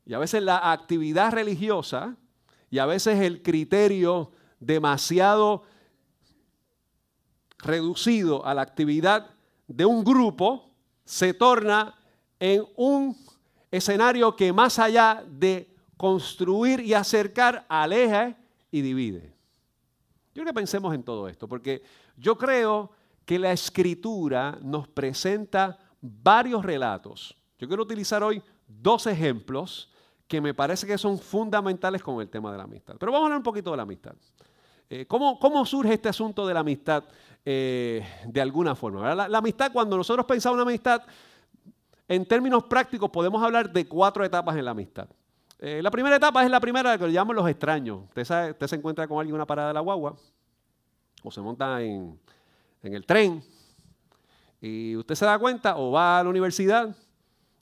Y 0.06 0.14
a 0.14 0.20
veces 0.20 0.42
la 0.42 0.72
actividad 0.72 1.34
religiosa 1.34 2.16
y 2.70 2.80
a 2.80 2.86
veces 2.86 3.20
el 3.20 3.42
criterio 3.42 4.32
demasiado 4.60 5.64
reducido 7.58 8.46
a 8.46 8.54
la 8.54 8.62
actividad 8.62 9.35
de 9.68 9.86
un 9.86 10.04
grupo 10.04 10.72
se 11.04 11.34
torna 11.34 11.96
en 12.40 12.66
un 12.76 13.18
escenario 13.72 14.36
que 14.36 14.52
más 14.54 14.80
allá 14.80 15.24
de 15.28 15.74
construir 15.98 16.80
y 16.82 16.94
acercar, 16.94 17.66
aleja 17.70 18.38
y 18.72 18.82
divide. 18.82 19.34
Yo 20.34 20.42
creo 20.42 20.48
que 20.48 20.54
pensemos 20.54 20.94
en 20.94 21.04
todo 21.04 21.28
esto, 21.30 21.48
porque 21.48 21.82
yo 22.18 22.38
creo 22.38 22.92
que 23.26 23.40
la 23.40 23.52
escritura 23.52 24.58
nos 24.62 24.88
presenta 24.88 25.80
varios 26.02 26.64
relatos. 26.64 27.36
Yo 27.58 27.68
quiero 27.68 27.84
utilizar 27.84 28.22
hoy 28.22 28.42
dos 28.68 29.08
ejemplos 29.08 29.92
que 30.28 30.42
me 30.42 30.54
parece 30.54 30.86
que 30.88 30.98
son 30.98 31.18
fundamentales 31.18 32.02
con 32.02 32.20
el 32.20 32.30
tema 32.30 32.52
de 32.52 32.58
la 32.58 32.64
amistad. 32.64 32.96
Pero 33.00 33.12
vamos 33.12 33.24
a 33.24 33.28
hablar 33.28 33.38
un 33.38 33.44
poquito 33.44 33.72
de 33.72 33.78
la 33.78 33.84
amistad. 33.84 34.16
Eh, 34.90 35.06
¿cómo, 35.08 35.66
surge 35.66 35.94
este 35.94 36.10
asunto 36.10 36.46
de 36.46 36.54
la 36.54 36.60
amistad 36.60 37.04
eh, 37.44 38.06
de 38.26 38.42
alguna 38.42 38.76
forma? 38.76 39.16
La, 39.16 39.38
amistad, 39.38 39.72
cuando 39.72 39.98
nosotros 39.98 40.26
pensamos 40.26 40.58
en 40.58 40.68
amistad, 40.68 41.02
en 42.08 42.26
términos 42.26 42.64
prácticos 42.66 43.10
podemos 43.10 43.42
hablar 43.42 43.72
de 43.72 43.88
cuatro 43.88 44.24
etapas 44.24 44.56
en 44.56 44.66
la 44.66 44.72
amistad. 44.72 45.08
Eh, 45.60 45.82
la 45.82 45.90
primera 45.90 46.18
etapa 46.18 46.44
es 46.44 46.52
la 46.52 46.60
primera 46.60 46.98
que 46.98 47.12
llamamos 47.12 47.36
los 47.36 47.50
extraños. 47.50 48.04
Usted, 48.16 48.56
se 48.68 48.76
encuentra 48.76 49.08
con 49.08 49.18
alguien 49.18 49.34
en 49.34 49.36
una 49.36 49.48
parada 49.48 49.70
de 49.70 49.74
la 49.74 49.80
guagua 49.80 50.16
o 51.24 51.32
se 51.32 51.42
monta 51.42 51.82
en 51.82 52.20
el 52.84 53.06
tren 53.06 53.44
y 54.62 54.96
usted 54.96 55.16
se 55.16 55.26
da 55.26 55.38
cuenta 55.38 55.78
o 55.78 55.92
va 55.92 56.20
a 56.20 56.24
la 56.24 56.30
universidad 56.30 56.96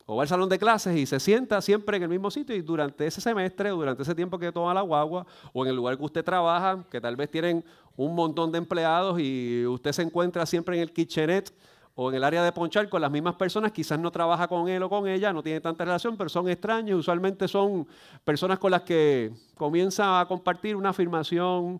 o 0.06 0.16
va 0.16 0.24
al 0.24 0.28
salón 0.28 0.50
de 0.50 0.60
clases 0.60 0.96
y 0.98 1.06
se 1.06 1.20
sienta 1.20 1.62
siempre 1.62 1.98
en 1.98 2.04
el 2.04 2.10
mismo 2.10 2.30
sitio 2.30 2.56
y 2.56 2.62
durante 2.62 3.06
ese 3.08 3.22
semestre 3.22 3.72
o 3.72 3.78
durante 3.78 4.04
ese 4.04 4.16
tiempo 4.16 4.38
que 4.38 4.52
toma 4.52 4.74
la 4.74 4.82
guagua 4.82 5.26
o 5.54 5.64
en 5.64 5.70
el 5.70 5.76
lugar 5.76 5.98
que 5.98 6.04
usted 6.04 6.24
trabaja, 6.24 6.84
que 6.90 7.00
tal 7.00 7.16
vez 7.16 7.30
tienen 7.30 7.64
un 7.96 8.16
montón 8.16 8.52
de 8.52 8.58
empleados 8.58 9.20
y 9.20 9.66
usted 9.66 9.92
se 9.92 10.02
encuentra 10.02 10.46
siempre 10.46 10.76
en 10.76 10.84
el 10.84 10.92
kitchenet 10.92 11.54
o 11.96 12.10
en 12.10 12.16
el 12.16 12.24
área 12.24 12.44
de 12.44 12.52
ponchar 12.52 12.90
con 12.90 13.02
las 13.02 13.12
mismas 13.12 13.36
personas, 13.36 13.72
quizás 13.72 14.00
no 14.00 14.12
trabaja 14.12 14.48
con 14.48 14.68
él 14.68 14.82
o 14.82 14.90
con 14.90 15.08
ella, 15.08 15.32
no 15.32 15.44
tiene 15.44 15.62
tanta 15.62 15.86
relación, 15.86 16.18
pero 16.18 16.28
son 16.28 16.50
extraños, 16.50 17.00
usualmente 17.00 17.48
son 17.48 17.88
personas 18.24 18.58
con 18.58 18.72
las 18.72 18.82
que 18.82 19.32
comienza 19.56 20.20
a 20.20 20.28
compartir 20.28 20.76
una 20.76 20.90
afirmación 20.90 21.80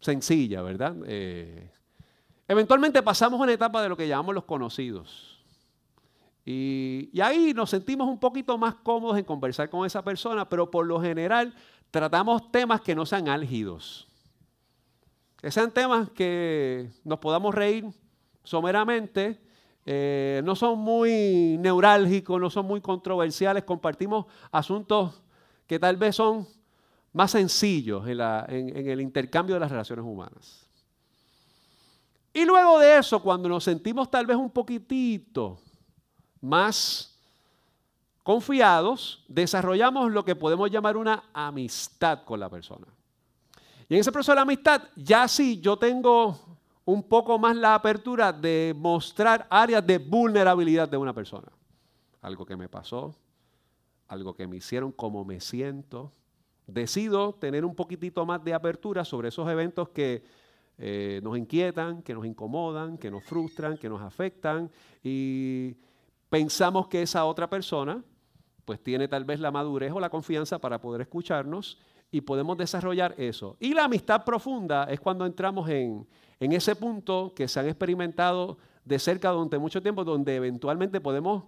sencilla, 0.00 0.60
¿verdad? 0.60 0.94
Eh, 1.06 1.70
eventualmente 2.46 3.02
pasamos 3.02 3.40
a 3.40 3.44
una 3.44 3.52
etapa 3.52 3.82
de 3.82 3.88
lo 3.88 3.96
que 3.96 4.06
llamamos 4.06 4.34
los 4.34 4.44
conocidos. 4.44 5.37
Y, 6.50 7.10
ahí 7.20 7.52
nos 7.52 7.68
sentimos 7.68 8.08
un 8.08 8.18
poquito 8.18 8.56
más 8.56 8.74
cómodos 8.76 9.18
en 9.18 9.24
conversar 9.24 9.68
con 9.68 9.84
esa 9.84 10.02
persona, 10.02 10.48
pero 10.48 10.70
por 10.70 10.86
lo 10.86 10.98
general 10.98 11.54
tratamos 11.90 12.50
temas 12.50 12.80
que 12.80 12.94
no 12.94 13.04
sean 13.04 13.28
álgidos. 13.28 14.08
Que 15.42 15.50
sean 15.50 15.70
temas 15.70 16.08
que 16.08 16.90
nos 17.04 17.18
podamos 17.18 17.54
reír 17.54 17.84
someramente, 18.44 19.38
eh, 19.84 20.40
no 20.42 20.56
son 20.56 20.78
muy 20.78 21.58
neurálgicos, 21.60 22.40
no 22.40 22.48
son 22.48 22.64
muy 22.64 22.80
controversiales, 22.80 23.64
compartimos 23.64 24.24
asuntos 24.50 25.22
que 25.66 25.78
tal 25.78 25.98
vez 25.98 26.16
son 26.16 26.48
más 27.12 27.30
sencillos 27.30 28.08
en 28.08 28.88
el 28.88 29.02
intercambio 29.02 29.56
de 29.56 29.60
las 29.60 29.70
relaciones 29.70 30.02
humanas. 30.02 30.66
Y 32.32 32.46
luego 32.46 32.78
de 32.78 32.96
eso, 32.96 33.20
cuando 33.20 33.50
nos 33.50 33.64
sentimos 33.64 34.10
tal 34.10 34.24
vez 34.24 34.38
un 34.38 34.50
poquitito 34.50 35.60
más 36.40 37.18
confiados, 38.22 39.24
desarrollamos 39.26 40.12
lo 40.12 40.24
que 40.24 40.36
podemos 40.36 40.70
llamar 40.70 40.96
una 40.96 41.24
amistad 41.32 42.24
con 42.24 42.38
la 42.38 42.50
persona. 42.50 42.86
Y 43.88 43.94
en 43.94 44.00
ese 44.00 44.12
proceso 44.12 44.32
de 44.32 44.36
la 44.36 44.42
amistad, 44.42 44.82
ya 44.96 45.26
sí, 45.28 45.60
yo 45.60 45.78
tengo 45.78 46.38
un 46.84 47.02
poco 47.02 47.38
más 47.38 47.56
la 47.56 47.74
apertura 47.74 48.32
de 48.32 48.74
mostrar 48.76 49.46
áreas 49.48 49.86
de 49.86 49.98
vulnerabilidad 49.98 50.88
de 50.88 50.96
una 50.96 51.14
persona. 51.14 51.48
Algo 52.20 52.44
que 52.44 52.56
me 52.56 52.68
pasó, 52.68 53.14
algo 54.08 54.34
que 54.34 54.46
me 54.46 54.56
hicieron, 54.56 54.92
como 54.92 55.24
me 55.24 55.40
siento. 55.40 56.12
Decido 56.66 57.34
tener 57.34 57.64
un 57.64 57.74
poquitito 57.74 58.26
más 58.26 58.44
de 58.44 58.52
apertura 58.52 59.04
sobre 59.04 59.28
esos 59.28 59.48
eventos 59.48 59.88
que 59.90 60.22
eh, 60.76 61.20
nos 61.22 61.36
inquietan, 61.36 62.02
que 62.02 62.14
nos 62.14 62.26
incomodan, 62.26 62.98
que 62.98 63.10
nos 63.10 63.24
frustran, 63.24 63.78
que 63.78 63.88
nos 63.88 64.02
afectan. 64.02 64.70
Y 65.02 65.76
pensamos 66.28 66.88
que 66.88 67.02
esa 67.02 67.24
otra 67.24 67.48
persona 67.48 68.04
pues 68.64 68.82
tiene 68.82 69.08
tal 69.08 69.24
vez 69.24 69.40
la 69.40 69.50
madurez 69.50 69.92
o 69.92 70.00
la 70.00 70.10
confianza 70.10 70.58
para 70.58 70.80
poder 70.80 71.00
escucharnos 71.00 71.78
y 72.10 72.20
podemos 72.20 72.56
desarrollar 72.58 73.14
eso. 73.16 73.56
Y 73.60 73.72
la 73.72 73.84
amistad 73.84 74.24
profunda 74.24 74.84
es 74.84 75.00
cuando 75.00 75.24
entramos 75.24 75.68
en, 75.70 76.06
en 76.38 76.52
ese 76.52 76.76
punto 76.76 77.32
que 77.34 77.48
se 77.48 77.60
han 77.60 77.66
experimentado 77.66 78.58
de 78.84 78.98
cerca 78.98 79.30
durante 79.30 79.58
mucho 79.58 79.82
tiempo, 79.82 80.04
donde 80.04 80.36
eventualmente 80.36 81.00
podemos 81.00 81.44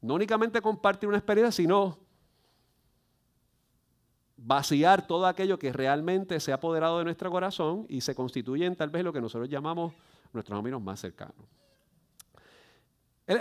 no 0.00 0.14
únicamente 0.14 0.60
compartir 0.60 1.08
una 1.08 1.18
experiencia, 1.18 1.52
sino 1.52 1.98
vaciar 4.36 5.06
todo 5.06 5.26
aquello 5.26 5.58
que 5.58 5.72
realmente 5.72 6.38
se 6.40 6.52
ha 6.52 6.56
apoderado 6.56 6.98
de 6.98 7.04
nuestro 7.04 7.30
corazón 7.30 7.86
y 7.88 8.00
se 8.00 8.14
constituye 8.14 8.70
tal 8.72 8.90
vez 8.90 9.04
lo 9.04 9.12
que 9.12 9.20
nosotros 9.20 9.48
llamamos 9.48 9.94
nuestros 10.32 10.58
amigos 10.58 10.82
más 10.82 11.00
cercanos. 11.00 11.46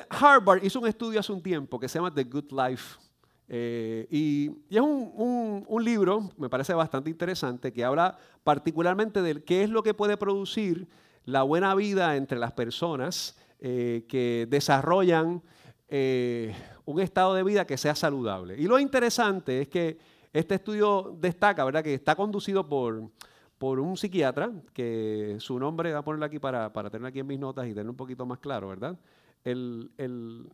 Harvard 0.10 0.64
hizo 0.64 0.80
un 0.80 0.88
estudio 0.88 1.20
hace 1.20 1.32
un 1.32 1.42
tiempo 1.42 1.80
que 1.80 1.90
se 1.90 2.00
llama 2.00 2.14
The 2.14 2.24
Good 2.24 2.52
Life. 2.52 2.98
Eh, 3.50 4.08
y, 4.10 4.50
es 4.70 4.82
un, 4.82 5.84
libro, 5.84 6.30
me 6.38 6.50
parece 6.50 6.74
bastante 6.74 7.10
interesante, 7.10 7.74
que 7.74 7.84
habla 7.84 8.18
particularmente 8.44 9.22
de 9.22 9.44
qué 9.44 9.64
es 9.64 9.70
lo 9.70 9.84
que 9.84 9.94
puede 9.94 10.18
producir 10.18 10.88
la 11.26 11.44
buena 11.44 11.76
vida 11.76 12.16
entre 12.16 12.40
las 12.40 12.54
personas 12.54 13.38
eh, 13.60 14.06
que 14.08 14.48
desarrollan 14.50 15.42
eh, 15.88 16.56
un 16.86 17.00
estado 17.00 17.34
de 17.34 17.44
vida 17.44 17.66
que 17.66 17.78
sea 17.78 17.96
saludable. 17.96 18.58
Y 18.58 18.64
lo 18.64 18.80
interesante 18.80 19.62
es 19.62 19.68
que 19.68 19.98
este 20.32 20.56
estudio 20.56 21.16
destaca, 21.20 21.64
¿verdad?, 21.64 21.84
que 21.84 21.94
está 21.94 22.16
conducido 22.16 22.68
por, 22.68 23.12
por 23.58 23.80
un 23.80 23.98
psiquiatra, 23.98 24.52
que 24.74 25.36
su 25.40 25.60
nombre, 25.60 25.92
voy 25.92 26.00
a 26.00 26.02
ponerlo 26.02 26.26
aquí 26.26 26.40
para, 26.40 26.72
para 26.74 26.90
tenerlo 26.90 27.10
aquí 27.10 27.20
en 27.20 27.28
mis 27.28 27.40
notas 27.40 27.66
y 27.66 27.70
tenerlo 27.70 27.92
un 27.92 27.98
poquito 27.98 28.26
más 28.26 28.40
claro, 28.40 28.70
¿verdad? 28.70 28.98
El, 29.44 30.50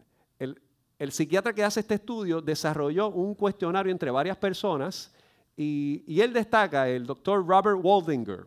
psiquiatra 1.10 1.54
que 1.54 1.64
hace 1.64 1.80
este 1.80 1.96
estudio 1.96 2.42
desarrolló 2.42 3.10
un 3.10 3.36
cuestionario 3.36 3.92
entre 3.92 4.12
varias 4.12 4.38
personas 4.38 5.14
y, 5.56 6.20
él 6.22 6.32
destaca, 6.34 6.88
el 6.88 7.06
doctor 7.06 7.46
Robert 7.46 7.80
Waldinger, 7.82 8.46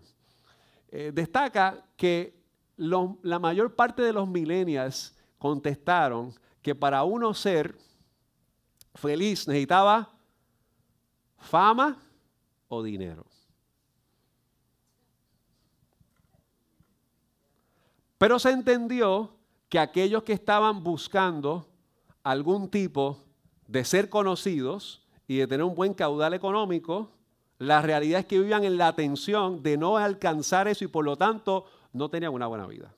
eh, 0.88 1.12
destaca 1.14 1.84
que 1.96 2.40
la 2.76 3.38
mayor 3.38 3.74
parte 3.74 4.02
de 4.02 4.12
los 4.12 4.26
millennials 4.28 5.14
contestaron 5.38 6.34
que 6.62 6.74
para 6.74 7.04
uno 7.04 7.34
ser 7.34 7.76
feliz 8.94 9.46
necesitaba 9.46 10.10
fama 11.38 11.98
o 12.68 12.82
dinero. 12.82 13.26
Pero 18.16 18.38
se 18.38 18.50
entendió 18.50 19.36
que 19.72 19.78
aquellos 19.78 20.22
que 20.22 20.34
estaban 20.34 20.84
buscando 20.84 21.66
algún 22.22 22.68
tipo 22.68 23.24
de 23.66 23.86
ser 23.86 24.10
conocidos 24.10 25.02
y 25.26 25.38
de 25.38 25.46
tener 25.46 25.64
un 25.64 25.74
buen 25.74 25.94
caudal 25.94 26.34
económico, 26.34 27.08
la 27.56 27.80
realidad 27.80 28.20
es 28.20 28.26
que 28.26 28.38
vivían 28.38 28.64
en 28.64 28.76
la 28.76 28.94
tensión 28.94 29.62
de 29.62 29.78
no 29.78 29.96
alcanzar 29.96 30.68
eso 30.68 30.84
y 30.84 30.88
por 30.88 31.06
lo 31.06 31.16
tanto 31.16 31.64
no 31.94 32.10
tenían 32.10 32.34
una 32.34 32.48
buena 32.48 32.66
vida. 32.66 32.92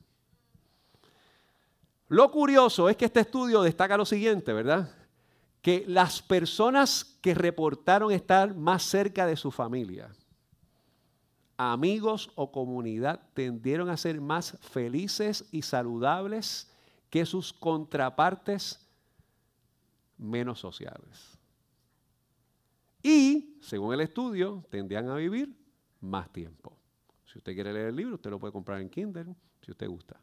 Lo 2.09 2.29
curioso 2.33 2.89
es 2.89 2.97
que 2.97 3.05
este 3.05 3.21
estudio 3.21 3.63
destaca 3.63 3.97
lo 3.97 4.05
siguiente, 4.05 4.53
¿verdad? 4.53 4.91
Que 5.63 5.85
las 5.87 6.23
personas 6.23 7.05
que 7.21 7.35
reportaron 7.35 8.11
estar 8.11 8.53
más 8.53 8.83
cerca 8.83 9.27
de 9.27 9.37
su 9.37 9.53
familia, 9.53 10.11
amigos 11.57 12.31
o 12.35 12.51
comunidad 12.51 13.21
tendieron 13.35 13.89
a 13.89 13.97
ser 13.97 14.21
más 14.21 14.59
felices 14.61 15.45
y 15.53 15.63
saludables 15.63 16.71
que 17.11 17.25
sus 17.27 17.53
contrapartes 17.53 18.81
menos 20.19 20.59
sociales. 20.59 21.39
Y, 23.03 23.59
según 23.61 23.95
el 23.95 24.01
estudio, 24.01 24.65
tendían 24.71 25.09
a 25.09 25.17
vivir 25.17 25.55
más 26.01 26.33
tiempo. 26.33 26.77
Si 27.25 27.39
usted 27.39 27.55
quiere 27.55 27.73
leer 27.73 27.89
el 27.89 27.97
libro, 27.97 28.15
usted 28.15 28.31
lo 28.31 28.39
puede 28.39 28.53
comprar 28.53 28.81
en 28.81 28.89
Kindle, 28.89 29.35
si 29.61 29.71
usted 29.71 29.89
gusta. 29.89 30.19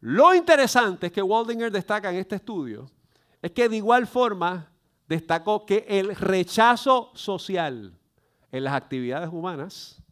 Lo 0.00 0.34
interesante 0.34 1.06
es 1.06 1.12
que 1.12 1.22
Waldinger 1.22 1.72
destaca 1.72 2.10
en 2.10 2.16
este 2.16 2.36
estudio, 2.36 2.90
es 3.42 3.50
que 3.52 3.68
de 3.68 3.76
igual 3.76 4.06
forma 4.06 4.70
destacó 5.08 5.64
que 5.64 5.84
el 5.88 6.14
rechazo 6.14 7.10
social 7.14 7.98
en 8.52 8.64
las 8.64 8.74
actividades 8.74 9.30
humanas 9.32 10.02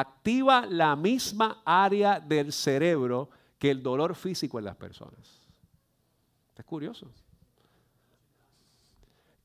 activa 0.00 0.64
la 0.66 0.96
misma 0.96 1.60
área 1.66 2.18
del 2.18 2.52
cerebro 2.52 3.28
que 3.58 3.70
el 3.70 3.82
dolor 3.82 4.14
físico 4.14 4.58
en 4.58 4.64
las 4.64 4.76
personas. 4.76 5.42
Es 6.56 6.64
curioso. 6.64 7.10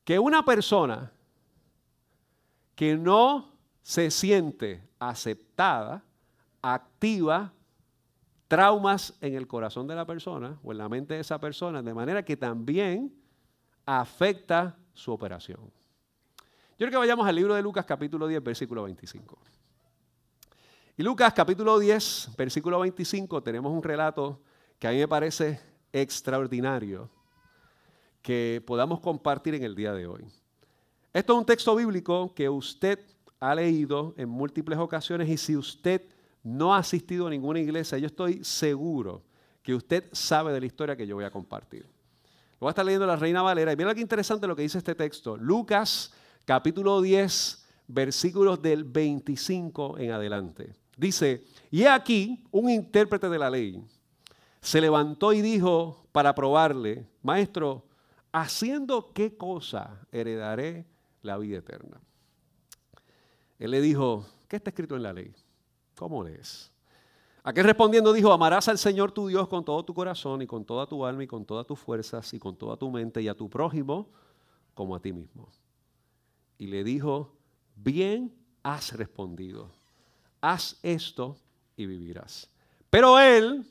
Que 0.04 0.18
una 0.18 0.42
persona 0.44 1.12
que 2.74 2.96
no 2.96 3.52
se 3.82 4.10
siente 4.10 4.88
aceptada 4.98 6.02
activa 6.62 7.52
traumas 8.46 9.14
en 9.20 9.34
el 9.34 9.46
corazón 9.46 9.86
de 9.86 9.94
la 9.94 10.06
persona 10.06 10.58
o 10.62 10.72
en 10.72 10.78
la 10.78 10.88
mente 10.88 11.12
de 11.14 11.20
esa 11.20 11.38
persona, 11.38 11.82
de 11.82 11.92
manera 11.92 12.24
que 12.24 12.38
también 12.38 13.14
afecta 13.84 14.78
su 14.94 15.12
operación. 15.12 15.60
quiero 16.78 16.90
que 16.90 16.96
vayamos 16.96 17.26
al 17.28 17.36
libro 17.36 17.54
de 17.54 17.62
Lucas 17.62 17.84
capítulo 17.84 18.26
10, 18.26 18.42
versículo 18.42 18.84
25. 18.84 19.38
Y 20.98 21.04
Lucas 21.04 21.32
capítulo 21.32 21.78
10, 21.78 22.30
versículo 22.36 22.80
25, 22.80 23.40
tenemos 23.40 23.70
un 23.70 23.84
relato 23.84 24.40
que 24.80 24.88
a 24.88 24.90
mí 24.90 24.96
me 24.96 25.06
parece 25.06 25.60
extraordinario 25.92 27.08
que 28.20 28.60
podamos 28.66 28.98
compartir 28.98 29.54
en 29.54 29.62
el 29.62 29.76
día 29.76 29.92
de 29.92 30.08
hoy. 30.08 30.24
Esto 31.12 31.34
es 31.34 31.38
un 31.38 31.46
texto 31.46 31.76
bíblico 31.76 32.34
que 32.34 32.48
usted 32.48 32.98
ha 33.38 33.54
leído 33.54 34.12
en 34.16 34.28
múltiples 34.28 34.76
ocasiones 34.76 35.28
y 35.28 35.36
si 35.36 35.56
usted 35.56 36.02
no 36.42 36.74
ha 36.74 36.78
asistido 36.78 37.28
a 37.28 37.30
ninguna 37.30 37.60
iglesia, 37.60 37.96
yo 37.98 38.08
estoy 38.08 38.42
seguro 38.42 39.22
que 39.62 39.76
usted 39.76 40.08
sabe 40.10 40.52
de 40.52 40.58
la 40.58 40.66
historia 40.66 40.96
que 40.96 41.06
yo 41.06 41.14
voy 41.14 41.26
a 41.26 41.30
compartir. 41.30 41.86
Voy 42.58 42.66
a 42.66 42.70
estar 42.70 42.84
leyendo 42.84 43.06
la 43.06 43.14
Reina 43.14 43.40
Valera 43.40 43.72
y 43.72 43.76
mira 43.76 43.94
qué 43.94 44.00
interesante 44.00 44.48
lo 44.48 44.56
que 44.56 44.62
dice 44.62 44.78
este 44.78 44.96
texto. 44.96 45.36
Lucas 45.36 46.12
capítulo 46.44 47.00
10, 47.00 47.66
versículos 47.86 48.60
del 48.60 48.82
25 48.82 49.96
en 49.98 50.10
adelante. 50.10 50.87
Dice, 50.98 51.44
y 51.70 51.84
aquí 51.84 52.44
un 52.50 52.68
intérprete 52.68 53.28
de 53.28 53.38
la 53.38 53.48
ley 53.48 53.80
se 54.60 54.80
levantó 54.80 55.32
y 55.32 55.40
dijo 55.40 56.04
para 56.10 56.34
probarle, 56.34 57.06
maestro, 57.22 57.86
haciendo 58.32 59.12
qué 59.14 59.36
cosa 59.36 60.04
heredaré 60.10 60.84
la 61.22 61.38
vida 61.38 61.58
eterna. 61.58 62.00
Él 63.60 63.70
le 63.70 63.80
dijo, 63.80 64.26
¿qué 64.48 64.56
está 64.56 64.70
escrito 64.70 64.96
en 64.96 65.04
la 65.04 65.12
ley? 65.12 65.32
¿Cómo 65.96 66.24
lees? 66.24 66.72
Aquel 67.44 67.64
respondiendo 67.64 68.12
dijo, 68.12 68.32
amarás 68.32 68.68
al 68.68 68.76
Señor 68.76 69.12
tu 69.12 69.28
Dios 69.28 69.46
con 69.46 69.64
todo 69.64 69.84
tu 69.84 69.94
corazón 69.94 70.42
y 70.42 70.48
con 70.48 70.64
toda 70.64 70.86
tu 70.86 71.04
alma 71.04 71.22
y 71.22 71.28
con 71.28 71.44
todas 71.44 71.64
tus 71.64 71.78
fuerzas 71.78 72.34
y 72.34 72.40
con 72.40 72.56
toda 72.56 72.76
tu 72.76 72.90
mente 72.90 73.22
y 73.22 73.28
a 73.28 73.34
tu 73.34 73.48
prójimo 73.48 74.10
como 74.74 74.96
a 74.96 75.00
ti 75.00 75.12
mismo. 75.12 75.48
Y 76.58 76.66
le 76.66 76.82
dijo, 76.82 77.36
bien 77.76 78.34
has 78.64 78.92
respondido, 78.92 79.70
haz 80.40 80.78
esto 80.82 81.36
y 81.76 81.86
vivirás. 81.86 82.48
Pero 82.90 83.18
él, 83.18 83.64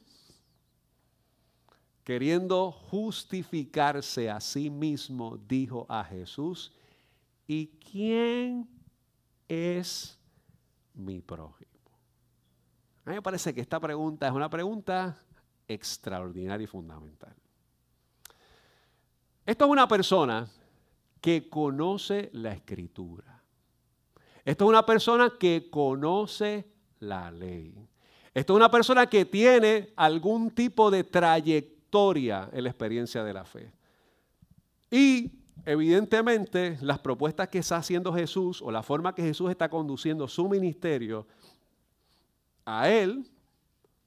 queriendo 2.03 2.71
justificarse 2.71 4.29
a 4.29 4.39
sí 4.39 4.69
mismo, 4.69 5.37
dijo 5.47 5.85
a 5.89 6.03
Jesús, 6.03 6.71
¿y 7.47 7.67
quién 7.67 8.67
es 9.47 10.17
mi 10.93 11.21
prójimo? 11.21 11.67
A 13.05 13.09
mí 13.09 13.15
me 13.15 13.21
parece 13.21 13.53
que 13.53 13.61
esta 13.61 13.79
pregunta 13.79 14.27
es 14.27 14.33
una 14.33 14.49
pregunta 14.49 15.17
extraordinaria 15.67 16.65
y 16.65 16.67
fundamental. 16.67 17.33
Esto 19.45 19.65
es 19.65 19.71
una 19.71 19.87
persona 19.87 20.47
que 21.21 21.49
conoce 21.49 22.29
la 22.33 22.51
escritura. 22.51 23.36
Esto 24.47 24.63
es 24.63 24.69
una 24.69 24.85
persona 24.85 25.33
que 25.37 25.69
conoce 25.69 26.65
la 26.99 27.29
ley. 27.29 27.75
Esto 28.33 28.53
es 28.53 28.55
una 28.55 28.71
persona 28.71 29.05
que 29.05 29.25
tiene 29.25 29.91
algún 29.97 30.51
tipo 30.51 30.89
de 30.89 31.03
trayectoria 31.03 32.49
en 32.53 32.63
la 32.63 32.69
experiencia 32.69 33.25
de 33.25 33.33
la 33.33 33.43
fe. 33.43 33.69
Y 34.89 35.33
evidentemente 35.65 36.77
las 36.79 36.97
propuestas 36.99 37.49
que 37.49 37.59
está 37.59 37.75
haciendo 37.75 38.13
Jesús 38.13 38.61
o 38.61 38.71
la 38.71 38.83
forma 38.83 39.13
que 39.13 39.21
Jesús 39.21 39.51
está 39.51 39.67
conduciendo 39.67 40.29
su 40.29 40.47
ministerio, 40.47 41.27
a 42.63 42.87
él 42.87 43.29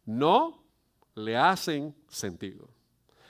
no 0.06 0.62
le 1.16 1.36
hacen 1.36 1.94
sentido. 2.08 2.66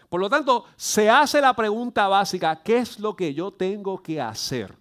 Por 0.08 0.20
lo 0.20 0.30
tanto, 0.30 0.64
se 0.76 1.10
hace 1.10 1.40
la 1.40 1.54
pregunta 1.54 2.06
básica, 2.06 2.62
¿qué 2.62 2.78
es 2.78 3.00
lo 3.00 3.16
que 3.16 3.34
yo 3.34 3.50
tengo 3.50 4.00
que 4.00 4.20
hacer 4.20 4.76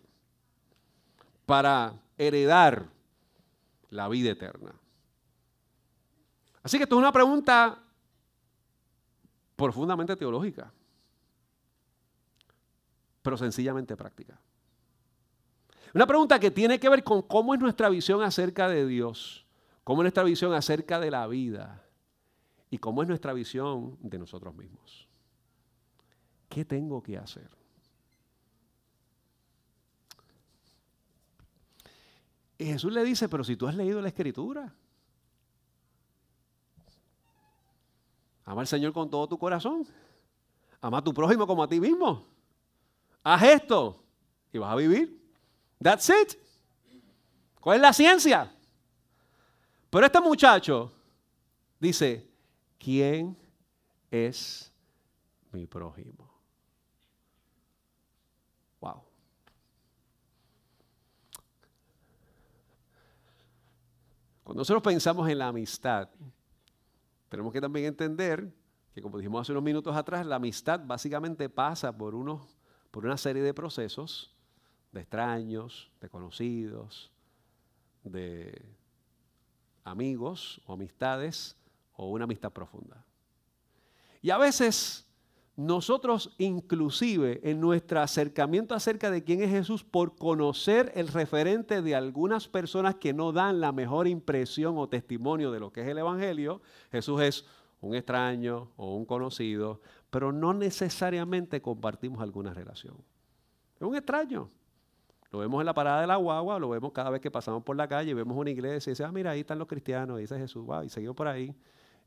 para 1.48 1.96
heredar 2.20 2.92
la 3.90 4.08
vida 4.08 4.30
eterna? 4.30 4.76
Así 6.62 6.78
que 6.78 6.84
esto 6.84 6.96
es 6.96 7.00
una 7.00 7.12
pregunta 7.12 7.82
profundamente 9.56 10.16
teológica 10.16 10.72
pero 13.22 13.38
sencillamente 13.38 13.96
práctica. 13.96 14.40
Una 15.94 16.06
pregunta 16.06 16.40
que 16.40 16.52
tiene 16.52 16.80
que 16.80 16.90
ver 16.90 17.04
con 17.04 17.22
cómo 17.22 17.54
es 17.54 17.60
nuestra 17.60 17.90
visión 17.90 18.22
acerca 18.22 18.68
de 18.68 18.86
Dios, 18.86 19.46
cómo 19.84 20.02
es 20.02 20.06
nuestra 20.06 20.24
visión 20.24 20.54
acerca 20.54 21.00
de 21.00 21.12
la 21.12 21.26
vida 21.28 21.84
y 22.70 22.78
cómo 22.78 23.02
es 23.02 23.08
nuestra 23.08 23.34
visión 23.34 23.98
de 24.02 24.20
nosotros 24.20 24.56
mismos. 24.56 25.08
¿Qué 26.48 26.64
tengo 26.66 27.02
que 27.02 27.18
hacer? 27.18 27.50
Y 32.60 32.66
Jesús 32.66 32.92
le 32.92 33.04
dice, 33.06 33.30
pero 33.30 33.42
si 33.42 33.56
tú 33.56 33.68
has 33.68 33.74
leído 33.74 34.02
la 34.02 34.10
escritura, 34.10 34.76
ama 38.44 38.62
al 38.62 38.68
Señor 38.68 38.92
con 38.92 39.10
todo 39.10 39.28
tu 39.28 39.40
corazón, 39.40 39.88
ama 40.82 40.98
a 40.98 41.04
tu 41.04 41.14
prójimo 41.14 41.48
como 41.48 41.64
a 41.64 41.70
ti 41.70 41.80
mismo. 41.80 42.28
Haz 43.24 43.44
esto 43.44 44.04
y 44.52 44.58
vas 44.58 44.74
a 44.74 44.76
vivir. 44.76 45.18
That's 45.82 46.10
it. 46.10 46.38
¿Cuál 47.62 47.78
es 47.78 47.82
la 47.82 47.94
ciencia? 47.94 48.54
Pero 49.90 50.06
este 50.06 50.20
muchacho 50.20 50.92
dice, 51.80 52.30
¿quién 52.78 53.38
es 54.12 54.70
mi 55.54 55.66
prójimo? 55.66 56.30
Wow. 58.82 59.04
Cuando 64.50 64.62
nosotros 64.62 64.82
pensamos 64.82 65.30
en 65.30 65.38
la 65.38 65.50
amistad, 65.50 66.10
tenemos 67.30 67.54
que 67.54 67.62
también 67.62 67.86
entender 67.86 68.52
que, 68.96 69.00
como 69.00 69.20
dijimos 69.20 69.42
hace 69.42 69.52
unos 69.52 69.64
minutos 69.64 69.96
atrás, 69.96 70.26
la 70.26 70.38
amistad 70.38 70.82
básicamente 70.84 71.50
pasa 71.50 71.96
por 71.96 72.16
unos 72.16 72.58
por 72.90 73.06
una 73.06 73.16
serie 73.16 73.44
de 73.44 73.54
procesos 73.54 74.36
de 74.92 75.02
extraños, 75.02 75.92
de 76.02 76.10
conocidos, 76.10 77.12
de 78.04 78.60
amigos 79.84 80.60
o 80.66 80.74
amistades 80.74 81.56
o 81.94 82.10
una 82.10 82.24
amistad 82.24 82.52
profunda. 82.52 83.06
Y 84.20 84.32
a 84.32 84.40
veces 84.40 85.06
nosotros 85.60 86.34
inclusive 86.38 87.42
en 87.44 87.60
nuestro 87.60 88.00
acercamiento 88.00 88.74
acerca 88.74 89.12
de 89.12 89.26
quién 89.26 89.42
es 89.42 89.50
Jesús, 89.50 89.84
por 89.84 90.16
conocer 90.16 90.90
el 90.96 91.10
referente 91.10 91.82
de 91.82 91.96
algunas 91.96 92.48
personas 92.48 92.96
que 92.96 93.12
no 93.12 93.34
dan 93.34 93.60
la 93.60 93.74
mejor 93.74 94.08
impresión 94.08 94.78
o 94.78 94.88
testimonio 94.88 95.52
de 95.52 95.60
lo 95.60 95.74
que 95.74 95.82
es 95.82 95.88
el 95.90 95.98
Evangelio, 95.98 96.62
Jesús 96.94 97.22
es 97.22 97.46
un 97.82 97.94
extraño 97.94 98.70
o 98.78 98.96
un 98.96 99.04
conocido, 99.04 99.82
pero 100.10 100.32
no 100.32 100.54
necesariamente 100.54 101.62
compartimos 101.62 102.22
alguna 102.22 102.54
relación. 102.54 102.96
Es 103.76 103.82
un 103.86 103.98
extraño. 103.98 104.48
Lo 105.30 105.40
vemos 105.40 105.60
en 105.60 105.66
la 105.66 105.74
parada 105.74 106.00
de 106.00 106.08
la 106.08 106.16
guagua, 106.16 106.58
lo 106.58 106.70
vemos 106.70 106.94
cada 106.94 107.10
vez 107.10 107.20
que 107.20 107.30
pasamos 107.30 107.64
por 107.64 107.76
la 107.76 107.90
calle, 107.90 108.14
vemos 108.14 108.38
una 108.38 108.50
iglesia 108.50 108.92
y 108.92 108.94
dice, 108.94 109.04
ah, 109.04 109.12
mira, 109.12 109.32
ahí 109.32 109.42
están 109.42 109.60
los 109.60 109.68
cristianos, 109.68 110.20
dice 110.20 110.38
Jesús, 110.38 110.66
wow, 110.66 110.84
y 110.84 110.90
seguimos 110.90 111.18
por 111.18 111.28
ahí. 111.28 111.54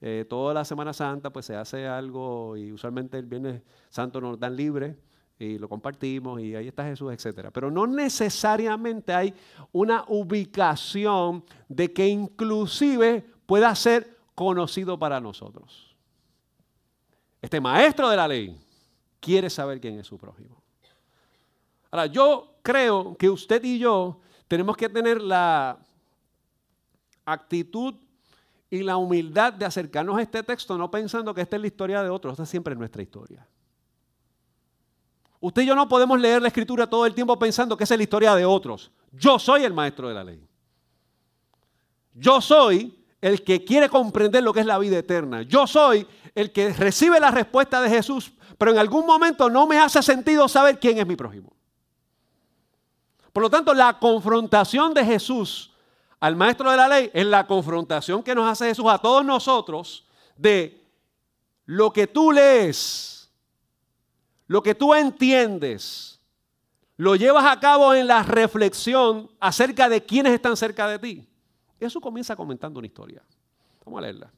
Eh, 0.04 0.26
toda 0.28 0.52
la 0.52 0.64
Semana 0.64 0.92
Santa 0.92 1.30
pues 1.30 1.46
se 1.46 1.54
hace 1.54 1.86
algo 1.86 2.56
y 2.56 2.72
usualmente 2.72 3.16
el 3.16 3.26
Viernes 3.26 3.62
Santo 3.88 4.20
nos 4.20 4.36
dan 4.36 4.56
libre 4.56 4.96
y 5.38 5.58
lo 5.58 5.68
compartimos 5.68 6.40
y 6.40 6.56
ahí 6.56 6.66
está 6.66 6.82
Jesús, 6.82 7.12
etc. 7.12 7.50
Pero 7.52 7.70
no 7.70 7.86
necesariamente 7.86 9.14
hay 9.14 9.32
una 9.70 10.04
ubicación 10.08 11.44
de 11.68 11.92
que 11.92 12.08
inclusive 12.08 13.24
pueda 13.46 13.72
ser 13.76 14.18
conocido 14.34 14.98
para 14.98 15.20
nosotros. 15.20 15.94
Este 17.40 17.60
maestro 17.60 18.08
de 18.08 18.16
la 18.16 18.26
ley 18.26 18.56
quiere 19.20 19.48
saber 19.48 19.80
quién 19.80 20.00
es 20.00 20.06
su 20.08 20.18
prójimo. 20.18 20.60
Ahora, 21.92 22.06
yo 22.06 22.56
creo 22.62 23.16
que 23.16 23.30
usted 23.30 23.62
y 23.62 23.78
yo 23.78 24.18
tenemos 24.48 24.76
que 24.76 24.88
tener 24.88 25.20
la 25.20 25.78
actitud 27.24 27.94
y 28.72 28.82
la 28.82 28.96
humildad 28.96 29.52
de 29.52 29.66
acercarnos 29.66 30.16
a 30.16 30.22
este 30.22 30.42
texto 30.42 30.78
no 30.78 30.90
pensando 30.90 31.34
que 31.34 31.42
esta 31.42 31.56
es 31.56 31.60
la 31.60 31.66
historia 31.66 32.02
de 32.02 32.08
otros, 32.08 32.32
esta 32.32 32.46
siempre 32.46 32.72
es 32.72 32.78
nuestra 32.78 33.02
historia. 33.02 33.46
Usted 35.40 35.60
y 35.60 35.66
yo 35.66 35.74
no 35.74 35.86
podemos 35.86 36.18
leer 36.18 36.40
la 36.40 36.48
escritura 36.48 36.86
todo 36.86 37.04
el 37.04 37.12
tiempo 37.12 37.38
pensando 37.38 37.76
que 37.76 37.84
esa 37.84 37.92
es 37.92 37.98
la 37.98 38.04
historia 38.04 38.34
de 38.34 38.46
otros. 38.46 38.90
Yo 39.12 39.38
soy 39.38 39.64
el 39.64 39.74
maestro 39.74 40.08
de 40.08 40.14
la 40.14 40.24
ley. 40.24 40.42
Yo 42.14 42.40
soy 42.40 42.98
el 43.20 43.44
que 43.44 43.62
quiere 43.62 43.90
comprender 43.90 44.42
lo 44.42 44.54
que 44.54 44.60
es 44.60 44.66
la 44.66 44.78
vida 44.78 44.96
eterna. 44.96 45.42
Yo 45.42 45.66
soy 45.66 46.06
el 46.34 46.50
que 46.50 46.72
recibe 46.72 47.20
la 47.20 47.30
respuesta 47.30 47.78
de 47.82 47.90
Jesús, 47.90 48.32
pero 48.56 48.70
en 48.70 48.78
algún 48.78 49.04
momento 49.04 49.50
no 49.50 49.66
me 49.66 49.78
hace 49.78 50.02
sentido 50.02 50.48
saber 50.48 50.80
quién 50.80 50.96
es 50.96 51.06
mi 51.06 51.14
prójimo. 51.14 51.52
Por 53.34 53.42
lo 53.42 53.50
tanto, 53.50 53.74
la 53.74 53.98
confrontación 53.98 54.94
de 54.94 55.04
Jesús 55.04 55.71
al 56.22 56.36
maestro 56.36 56.70
de 56.70 56.76
la 56.76 56.86
ley 56.86 57.10
es 57.12 57.26
la 57.26 57.48
confrontación 57.48 58.22
que 58.22 58.32
nos 58.32 58.48
hace 58.48 58.68
Jesús 58.68 58.86
a 58.88 58.98
todos 58.98 59.24
nosotros 59.24 60.06
de 60.36 60.80
lo 61.64 61.92
que 61.92 62.06
tú 62.06 62.30
lees, 62.30 63.28
lo 64.46 64.62
que 64.62 64.76
tú 64.76 64.94
entiendes, 64.94 66.20
lo 66.96 67.16
llevas 67.16 67.44
a 67.44 67.58
cabo 67.58 67.92
en 67.92 68.06
la 68.06 68.22
reflexión 68.22 69.32
acerca 69.40 69.88
de 69.88 70.04
quiénes 70.04 70.32
están 70.34 70.56
cerca 70.56 70.86
de 70.86 71.00
ti. 71.00 71.28
Eso 71.80 72.00
comienza 72.00 72.36
comentando 72.36 72.78
una 72.78 72.86
historia. 72.86 73.20
Vamos 73.84 73.98
a 73.98 74.02
leerla. 74.02 74.30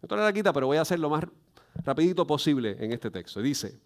Esto 0.00 0.16
la 0.16 0.32
quita, 0.32 0.50
pero 0.50 0.66
voy 0.66 0.78
a 0.78 0.80
hacer 0.80 0.98
lo 0.98 1.10
más 1.10 1.24
rapidito 1.84 2.26
posible 2.26 2.78
en 2.80 2.90
este 2.92 3.10
texto. 3.10 3.42
Dice, 3.42 3.78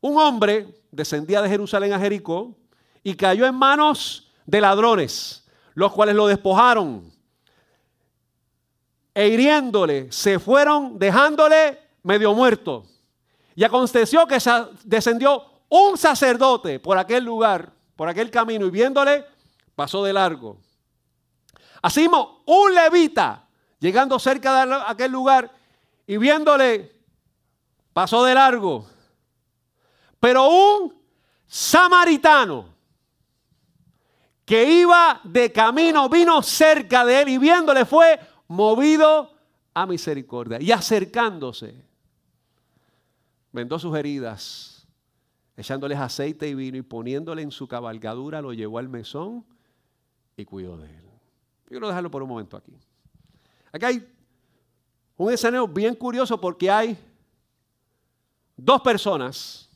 un 0.00 0.18
hombre 0.18 0.82
descendía 0.90 1.40
de 1.40 1.48
Jerusalén 1.48 1.92
a 1.92 2.00
Jericó 2.00 2.56
y 3.04 3.14
cayó 3.14 3.46
en 3.46 3.54
manos 3.54 4.26
de 4.50 4.60
ladrones, 4.60 5.44
los 5.74 5.92
cuales 5.92 6.16
lo 6.16 6.26
despojaron 6.26 7.10
e 9.14 9.28
hiriéndole 9.28 10.10
se 10.10 10.38
fueron 10.38 10.98
dejándole 10.98 11.78
medio 12.02 12.34
muerto. 12.34 12.84
Y 13.54 13.64
aconteció 13.64 14.26
que 14.26 14.38
descendió 14.84 15.44
un 15.68 15.98
sacerdote 15.98 16.80
por 16.80 16.96
aquel 16.96 17.24
lugar, 17.24 17.72
por 17.96 18.08
aquel 18.08 18.30
camino, 18.30 18.66
y 18.66 18.70
viéndole, 18.70 19.24
pasó 19.74 20.02
de 20.04 20.12
largo. 20.12 20.58
Así 21.82 22.08
un 22.46 22.74
levita, 22.74 23.46
llegando 23.78 24.18
cerca 24.18 24.64
de 24.64 24.74
aquel 24.86 25.12
lugar 25.12 25.50
y 26.06 26.16
viéndole, 26.16 26.92
pasó 27.92 28.24
de 28.24 28.34
largo. 28.34 28.86
Pero 30.18 30.48
un 30.48 30.94
samaritano 31.46 32.69
que 34.50 34.68
iba 34.68 35.20
de 35.22 35.52
camino, 35.52 36.08
vino 36.08 36.42
cerca 36.42 37.04
de 37.04 37.22
él 37.22 37.28
y 37.28 37.38
viéndole 37.38 37.84
fue 37.84 38.18
movido 38.48 39.32
a 39.72 39.86
misericordia 39.86 40.60
y 40.60 40.72
acercándose, 40.72 41.84
vendó 43.52 43.78
sus 43.78 43.96
heridas, 43.96 44.88
echándoles 45.56 46.00
aceite 46.00 46.48
y 46.48 46.56
vino 46.56 46.76
y 46.76 46.82
poniéndole 46.82 47.42
en 47.42 47.52
su 47.52 47.68
cabalgadura, 47.68 48.42
lo 48.42 48.52
llevó 48.52 48.78
al 48.78 48.88
mesón 48.88 49.46
y 50.36 50.44
cuidó 50.44 50.76
de 50.78 50.88
él. 50.88 51.04
Yo 51.04 51.68
quiero 51.68 51.86
dejarlo 51.86 52.10
por 52.10 52.20
un 52.20 52.30
momento 52.30 52.56
aquí. 52.56 52.72
Aquí 53.70 53.84
hay 53.84 54.12
un 55.16 55.32
escenario 55.32 55.68
bien 55.68 55.94
curioso 55.94 56.40
porque 56.40 56.68
hay 56.68 56.98
dos 58.56 58.80
personas 58.80 59.70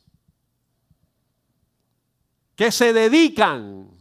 que 2.57 2.69
se 2.73 2.91
dedican 2.91 3.94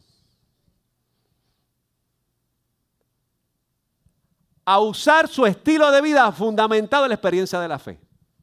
a 4.64 4.81
usar 4.81 5.29
su 5.29 5.44
estilo 5.46 5.90
de 5.90 6.00
vida 6.00 6.31
fundamentado 6.33 7.05
en 7.05 7.11
la 7.11 7.14
experiencia 7.14 7.61
de 7.61 7.68
la 7.68 7.79
fe. 7.79 8.00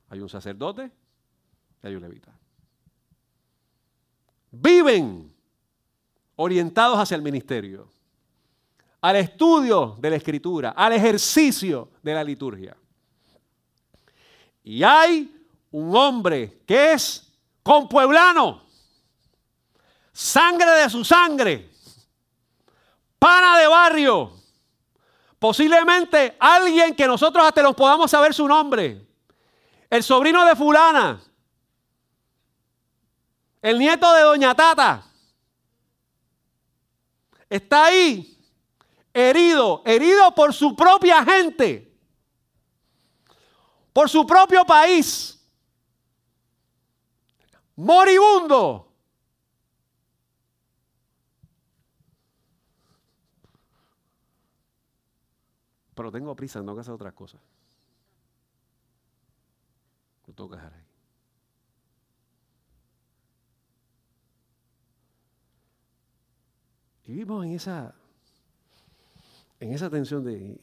Hay 0.09 0.19
un 0.19 0.29
sacerdote 0.29 0.91
y 1.83 1.87
hay 1.87 1.95
un 1.95 2.01
levita. 2.01 2.31
Viven 4.51 5.33
orientados 6.35 6.99
hacia 6.99 7.15
el 7.15 7.21
ministerio, 7.21 7.89
al 8.99 9.15
estudio 9.15 9.95
de 9.99 10.09
la 10.09 10.15
escritura, 10.17 10.71
al 10.71 10.93
ejercicio 10.93 11.89
de 12.03 12.13
la 12.13 12.23
liturgia. 12.23 12.75
Y 14.63 14.83
hay 14.83 15.47
un 15.71 15.95
hombre 15.95 16.61
que 16.65 16.93
es 16.93 17.31
compueblano, 17.63 18.63
sangre 20.11 20.71
de 20.71 20.89
su 20.89 21.03
sangre, 21.03 21.71
pana 23.17 23.57
de 23.57 23.67
barrio, 23.67 24.40
Posiblemente 25.41 26.37
alguien 26.39 26.93
que 26.93 27.07
nosotros 27.07 27.43
hasta 27.43 27.63
nos 27.63 27.73
podamos 27.73 28.11
saber 28.11 28.31
su 28.31 28.47
nombre. 28.47 29.07
El 29.89 30.03
sobrino 30.03 30.45
de 30.45 30.55
fulana. 30.55 31.19
El 33.59 33.79
nieto 33.79 34.13
de 34.13 34.21
doña 34.21 34.53
Tata. 34.53 35.03
Está 37.49 37.85
ahí 37.85 38.37
herido, 39.11 39.81
herido 39.83 40.29
por 40.35 40.53
su 40.53 40.75
propia 40.75 41.25
gente. 41.25 41.91
Por 43.93 44.11
su 44.11 44.27
propio 44.27 44.63
país. 44.63 45.43
Moribundo. 47.75 48.90
Pero 55.95 56.11
tengo 56.11 56.35
prisa, 56.35 56.61
no 56.61 56.73
que 56.73 56.81
hacer 56.81 56.93
otras 56.93 57.13
cosas. 57.13 57.41
Lo 60.27 60.33
tengo 60.33 60.49
que 60.49 60.55
dejar 60.55 60.73
ahí. 60.73 60.85
Y 67.05 67.11
vivimos 67.13 67.45
en 67.45 67.51
esa, 67.51 67.93
en 69.59 69.73
esa 69.73 69.89
tensión 69.89 70.23
de, 70.23 70.59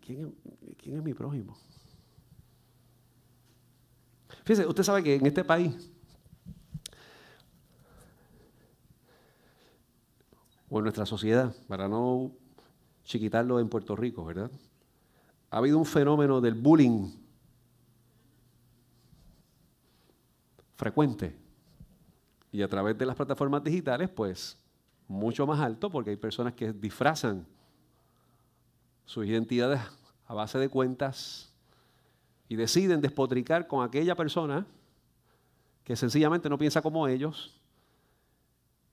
¿quién, 0.00 0.34
es 0.82 1.02
mi 1.02 1.14
prójimo. 1.14 1.56
Fíjese, 4.44 4.66
usted 4.66 4.82
sabe 4.82 5.02
que 5.02 5.14
en 5.14 5.24
este 5.26 5.44
país, 5.44 5.90
o 10.68 10.78
en 10.78 10.82
nuestra 10.84 11.06
sociedad, 11.06 11.54
para 11.66 11.88
no 11.88 12.32
chiquitarlo 13.04 13.60
en 13.60 13.68
Puerto 13.68 13.94
Rico, 13.94 14.24
¿verdad? 14.24 14.50
Ha 15.50 15.58
habido 15.58 15.78
un 15.78 15.86
fenómeno 15.86 16.40
del 16.40 16.54
bullying 16.54 17.12
frecuente. 20.76 21.36
Y 22.50 22.62
a 22.62 22.68
través 22.68 22.96
de 22.96 23.06
las 23.06 23.16
plataformas 23.16 23.62
digitales, 23.62 24.08
pues, 24.08 24.56
mucho 25.08 25.46
más 25.46 25.60
alto, 25.60 25.90
porque 25.90 26.10
hay 26.10 26.16
personas 26.16 26.54
que 26.54 26.72
disfrazan 26.72 27.46
sus 29.04 29.26
identidades 29.26 29.80
a 30.26 30.34
base 30.34 30.58
de 30.58 30.68
cuentas 30.68 31.52
y 32.48 32.56
deciden 32.56 33.00
despotricar 33.00 33.66
con 33.66 33.84
aquella 33.84 34.14
persona 34.14 34.66
que 35.84 35.96
sencillamente 35.96 36.48
no 36.48 36.56
piensa 36.56 36.80
como 36.80 37.06
ellos. 37.06 37.60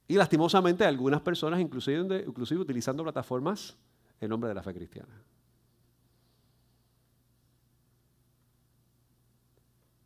Y 0.08 0.16
lastimosamente 0.16 0.84
algunas 0.84 1.22
personas, 1.22 1.62
inclusive, 1.62 2.26
inclusive 2.28 2.60
utilizando 2.60 3.04
plataformas 3.04 3.78
en 4.22 4.30
nombre 4.30 4.48
de 4.48 4.56
la 4.56 4.64
fe 4.64 4.74
cristiana. 4.74 5.22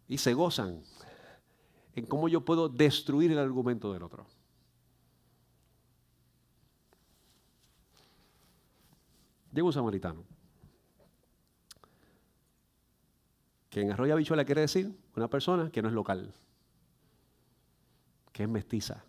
Y 0.08 0.18
se 0.18 0.34
gozan 0.34 0.82
en 1.96 2.06
cómo 2.06 2.28
yo 2.30 2.44
puedo 2.44 2.70
destruir 2.70 3.32
el 3.32 3.40
argumento 3.40 3.92
del 3.92 4.04
otro. 4.04 4.26
Llega 9.52 9.66
un 9.66 9.74
samaritano. 9.74 10.24
Que 13.70 13.82
en 13.82 13.92
Arroyo 13.92 14.16
Bichuela 14.16 14.46
quiere 14.46 14.62
decir 14.62 14.98
una 15.16 15.30
persona 15.30 15.70
que 15.70 15.82
no 15.82 15.90
es 15.90 15.94
local, 15.94 16.34
que 18.32 18.44
es 18.44 18.50
mestiza, 18.50 19.04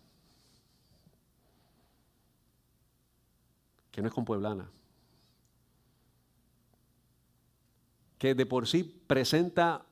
que 3.91 4.01
no 4.01 4.07
es 4.09 4.13
compueblana, 4.13 4.69
que 8.17 8.33
de 8.33 8.45
por 8.45 8.67
sí 8.67 8.83
presenta 8.83 9.85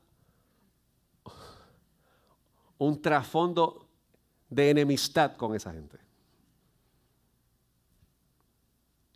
un 2.78 3.00
trasfondo 3.00 3.88
de 4.48 4.70
enemistad 4.70 5.36
con 5.36 5.54
esa 5.54 5.72
gente. 5.72 5.98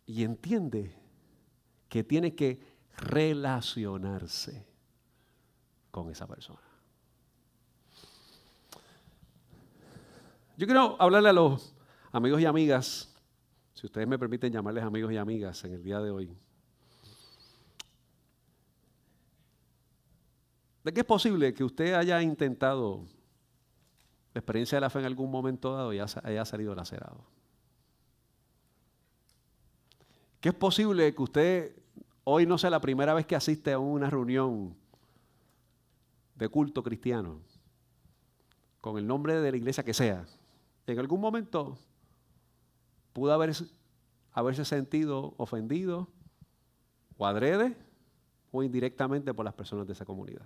Y 0.05 0.23
entiende 0.23 0.95
que 1.87 2.03
tiene 2.03 2.35
que 2.35 2.59
relacionarse 2.97 4.65
con 5.91 6.09
esa 6.09 6.27
persona. 6.27 6.59
Yo 10.57 10.67
quiero 10.67 10.95
hablarle 10.99 11.29
a 11.29 11.33
los 11.33 11.73
amigos 12.11 12.41
y 12.41 12.45
amigas, 12.45 13.13
si 13.73 13.87
ustedes 13.87 14.07
me 14.07 14.19
permiten 14.19 14.51
llamarles 14.51 14.83
amigos 14.83 15.11
y 15.11 15.17
amigas 15.17 15.63
en 15.63 15.73
el 15.73 15.83
día 15.83 15.99
de 15.99 16.11
hoy. 16.11 16.37
¿De 20.83 20.93
qué 20.93 21.01
es 21.01 21.05
posible 21.05 21.53
que 21.53 21.63
usted 21.63 21.93
haya 21.93 22.21
intentado 22.21 23.05
la 24.33 24.39
experiencia 24.39 24.77
de 24.77 24.81
la 24.81 24.89
fe 24.89 24.99
en 24.99 25.05
algún 25.05 25.29
momento 25.29 25.73
dado 25.73 25.93
y 25.93 25.99
haya 25.99 26.45
salido 26.45 26.73
lacerado? 26.73 27.23
¿Qué 30.39 30.49
es 30.49 30.55
posible 30.55 31.13
que 31.13 31.21
usted 31.21 31.75
hoy 32.23 32.47
no 32.47 32.57
sea 32.57 32.71
la 32.71 32.81
primera 32.81 33.13
vez 33.13 33.27
que 33.27 33.35
asiste 33.35 33.71
a 33.73 33.79
una 33.79 34.09
reunión 34.09 34.75
de 36.35 36.49
culto 36.49 36.81
cristiano 36.81 37.41
con 38.79 38.97
el 38.97 39.05
nombre 39.05 39.39
de 39.39 39.51
la 39.51 39.57
iglesia 39.57 39.83
que 39.83 39.93
sea? 39.93 40.25
En 40.87 40.97
algún 40.97 41.21
momento 41.21 41.77
pudo 43.13 43.33
haberse, 43.33 43.65
haberse 44.31 44.65
sentido 44.65 45.35
ofendido 45.37 46.07
o 47.17 47.27
adrede 47.27 47.77
o 48.51 48.63
indirectamente 48.63 49.31
por 49.35 49.45
las 49.45 49.53
personas 49.53 49.85
de 49.85 49.93
esa 49.93 50.05
comunidad. 50.05 50.45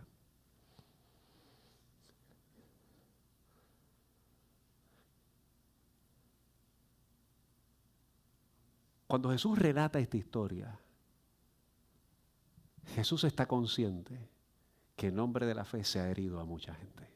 Cuando 9.15 9.31
Jesús 9.31 9.57
relata 9.57 9.97
esta 9.97 10.17
historia, 10.17 10.77
Jesús 12.95 13.23
está 13.23 13.45
consciente 13.45 14.27
que 14.97 15.07
en 15.07 15.15
nombre 15.15 15.45
de 15.45 15.55
la 15.55 15.63
fe 15.63 15.85
se 15.85 16.01
ha 16.01 16.09
herido 16.09 16.37
a 16.37 16.43
mucha 16.43 16.75
gente. 16.75 17.09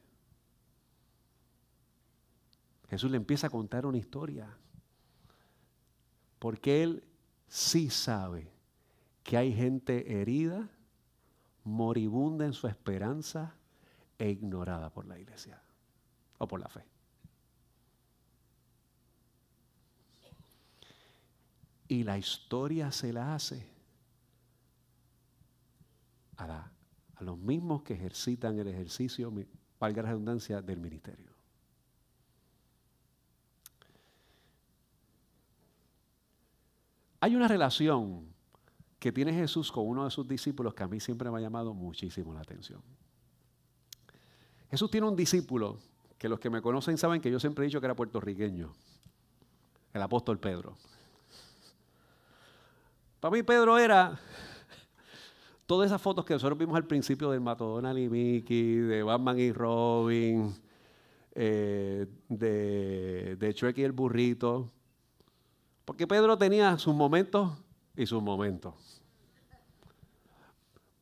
Jesús 2.89 3.11
le 3.11 3.17
empieza 3.17 3.47
a 3.47 3.49
contar 3.49 3.85
una 3.85 3.97
historia, 3.97 4.47
porque 6.39 6.83
Él 6.83 7.03
sí 7.49 7.89
sabe 7.89 8.49
que 9.21 9.35
hay 9.35 9.53
gente 9.53 10.21
herida, 10.21 10.69
moribunda 11.65 12.45
en 12.45 12.53
su 12.53 12.67
esperanza 12.67 13.57
e 14.17 14.29
ignorada 14.29 14.89
por 14.89 15.05
la 15.05 15.19
iglesia 15.19 15.61
o 16.37 16.47
por 16.47 16.61
la 16.61 16.69
fe. 16.69 16.85
Y 21.89 22.03
la 22.03 22.19
historia 22.19 22.91
se 22.91 23.11
la 23.11 23.33
hace 23.33 23.67
a, 26.37 26.71
los 27.19 27.37
mismos 27.37 27.81
que 27.81 27.95
ejercitan 27.95 28.57
el 28.59 28.67
ejercicio, 28.67 29.33
valga 29.79 30.03
la 30.03 30.09
redundancia, 30.09 30.61
del 30.61 30.79
ministerio. 30.79 31.31
Hay 37.19 37.35
una 37.35 37.47
relación 37.47 38.23
que 38.99 39.11
tiene 39.11 39.33
Jesús 39.33 39.71
con 39.71 39.87
uno 39.87 40.05
de 40.05 40.11
sus 40.11 40.27
discípulos 40.27 40.75
que 40.75 40.83
a 40.83 40.87
mí 40.87 40.99
siempre 40.99 41.31
me 41.31 41.39
ha 41.39 41.41
llamado 41.41 41.73
muchísimo 41.73 42.33
la 42.35 42.41
atención. 42.41 42.81
Jesús 44.69 44.91
tiene 44.91 45.07
un 45.07 45.15
discípulo 45.15 45.79
que 46.19 46.29
los 46.29 46.39
que 46.39 46.51
me 46.51 46.61
conocen 46.61 46.99
saben 46.99 47.19
que 47.19 47.31
yo 47.31 47.39
siempre 47.39 47.65
he 47.65 47.67
dicho 47.67 47.79
que 47.79 47.87
era 47.87 47.95
puertorriqueño, 47.95 48.71
el 49.91 50.01
apóstol 50.03 50.39
Pedro. 50.39 50.77
Para 53.19 53.33
mí 53.33 53.43
Pedro 53.43 53.77
era 53.77 54.17
todas 55.65 55.87
esas 55.87 56.01
fotos 56.01 56.23
que 56.23 56.33
nosotros 56.33 56.57
vimos 56.57 56.75
al 56.75 56.85
principio 56.85 57.31
del 57.31 57.41
McDonald's 57.41 58.01
y 58.01 58.09
Mickey, 58.09 58.75
de 58.75 59.03
Batman 59.03 59.39
y 59.39 59.51
Robin, 59.51 60.55
eh, 61.35 62.05
de, 62.29 63.35
de 63.35 63.73
y 63.75 63.81
el 63.83 63.91
burrito. 63.91 64.71
Porque 65.85 66.07
Pedro 66.07 66.37
tenía 66.37 66.77
sus 66.77 66.93
momentos 66.93 67.51
y 67.95 68.05
sus 68.05 68.21
momentos. 68.21 69.01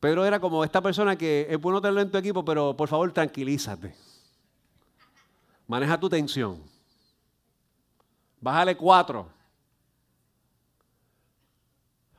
Pedro 0.00 0.24
era 0.24 0.40
como 0.40 0.64
esta 0.64 0.80
persona 0.80 1.16
que 1.16 1.46
es 1.50 1.60
bueno 1.60 1.80
tenerlo 1.80 2.00
en 2.00 2.10
tu 2.10 2.18
equipo, 2.18 2.44
pero 2.44 2.76
por 2.76 2.88
favor 2.88 3.12
tranquilízate. 3.12 3.94
Maneja 5.66 5.98
tu 5.98 6.08
tensión. 6.08 6.62
Bájale 8.40 8.76
cuatro. 8.76 9.37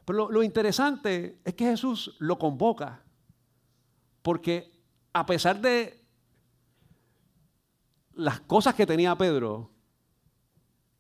Pero 0.09 0.27
lo, 0.27 0.41
interesante 0.41 1.39
es 1.45 1.53
que 1.53 1.65
Jesús 1.65 2.15
lo 2.17 2.39
convoca, 2.39 3.03
porque 4.23 4.71
a 5.13 5.23
pesar 5.23 5.61
de 5.61 6.03
las 8.13 8.39
cosas 8.39 8.73
que 8.73 8.87
tenía 8.87 9.15
Pedro, 9.15 9.69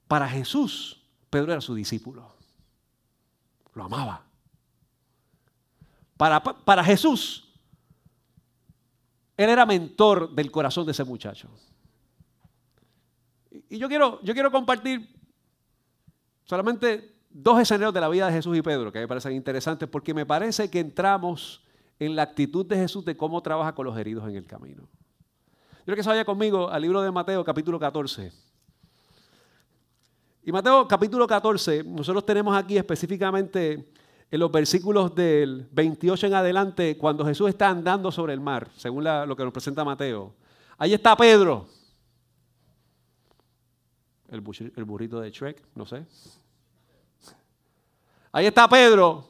para 0.07 0.29
Jesús, 0.29 1.01
Pedro 1.31 1.53
era 1.53 1.59
su 1.59 1.73
discípulo. 1.73 2.35
Lo 3.73 3.85
amaba. 3.85 4.27
Para, 6.15 6.43
para, 6.43 6.83
Jesús, 6.83 7.51
él 9.37 9.49
era 9.49 9.65
mentor 9.65 10.35
del 10.35 10.51
corazón 10.51 10.85
de 10.85 10.91
ese 10.91 11.03
muchacho. 11.03 11.49
Y 13.69 13.79
yo 13.79 13.87
quiero, 13.87 14.21
yo 14.21 14.35
quiero 14.35 14.51
compartir 14.51 15.19
solamente 16.45 17.18
dos 17.29 17.59
escenarios 17.59 17.93
de 17.93 18.01
la 18.01 18.09
vida 18.09 18.27
de 18.27 18.33
Jesús 18.33 18.57
y 18.57 18.61
Pedro 18.61 18.91
que 18.91 18.99
me 18.99 19.07
parecen 19.07 19.33
interesantes 19.33 19.87
porque 19.87 20.13
me 20.13 20.25
parece 20.25 20.69
que 20.69 20.79
entramos 20.79 21.63
en 21.99 22.15
la 22.15 22.23
actitud 22.23 22.65
de 22.65 22.75
Jesús 22.77 23.05
de 23.05 23.15
cómo 23.15 23.41
trabaja 23.41 23.73
con 23.73 23.85
los 23.85 23.97
heridos 23.97 24.27
en 24.27 24.35
el 24.35 24.45
camino. 24.45 24.83
Yo 25.79 25.85
quiero 25.85 25.95
que 25.95 26.03
se 26.03 26.09
vaya 26.09 26.25
conmigo 26.25 26.69
al 26.69 26.81
libro 26.81 27.01
de 27.01 27.11
Mateo 27.11 27.43
capítulo 27.43 27.79
14. 27.79 28.31
Y 30.43 30.51
Mateo 30.51 30.87
capítulo 30.87 31.27
14, 31.27 31.83
nosotros 31.83 32.25
tenemos 32.25 32.55
aquí 32.55 32.77
específicamente 32.77 33.91
en 34.31 34.39
los 34.39 34.51
versículos 34.51 35.13
del 35.13 35.67
28 35.71 36.27
en 36.27 36.33
adelante, 36.35 36.97
cuando 36.97 37.25
Jesús 37.25 37.49
está 37.49 37.69
andando 37.69 38.11
sobre 38.11 38.33
el 38.33 38.39
mar, 38.39 38.69
según 38.75 39.03
lo 39.03 39.35
que 39.35 39.43
nos 39.43 39.51
presenta 39.51 39.83
Mateo. 39.83 40.33
Ahí 40.77 40.93
está 40.93 41.17
Pedro, 41.17 41.67
el, 44.29 44.43
el 44.75 44.83
burrito 44.85 45.19
de 45.19 45.31
Shrek, 45.31 45.61
no 45.75 45.85
sé. 45.85 46.05
Ahí 48.31 48.45
está 48.45 48.67
Pedro, 48.69 49.27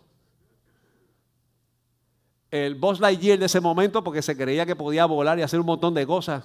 el 2.52 2.76
boss 2.76 3.00
Lightyear 3.00 3.40
de 3.40 3.46
ese 3.46 3.62
momento, 3.62 4.04
porque 4.04 4.22
se 4.22 4.36
creía 4.36 4.66
que 4.66 4.76
podía 4.76 5.06
volar 5.06 5.40
y 5.40 5.42
hacer 5.42 5.60
un 5.60 5.66
montón 5.66 5.94
de 5.94 6.06
cosas. 6.06 6.44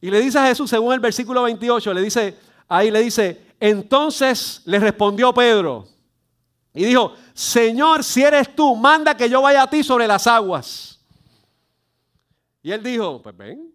Y 0.00 0.10
le 0.10 0.20
dice 0.20 0.38
a 0.38 0.46
Jesús, 0.46 0.68
según 0.68 0.92
el 0.92 1.00
versículo 1.00 1.42
28, 1.42 1.94
le 1.94 2.02
dice, 2.02 2.36
ahí 2.68 2.90
le 2.90 3.00
dice, 3.00 3.54
entonces 3.60 4.62
le 4.64 4.78
respondió 4.78 5.32
Pedro 5.32 5.86
y 6.72 6.84
dijo, 6.84 7.14
Señor, 7.34 8.04
si 8.04 8.22
eres 8.22 8.54
tú, 8.54 8.76
manda 8.76 9.16
que 9.16 9.28
yo 9.28 9.42
vaya 9.42 9.62
a 9.62 9.70
ti 9.70 9.82
sobre 9.82 10.06
las 10.06 10.26
aguas. 10.26 11.00
Y 12.62 12.70
él 12.70 12.82
dijo, 12.82 13.20
pues 13.22 13.36
ven. 13.36 13.72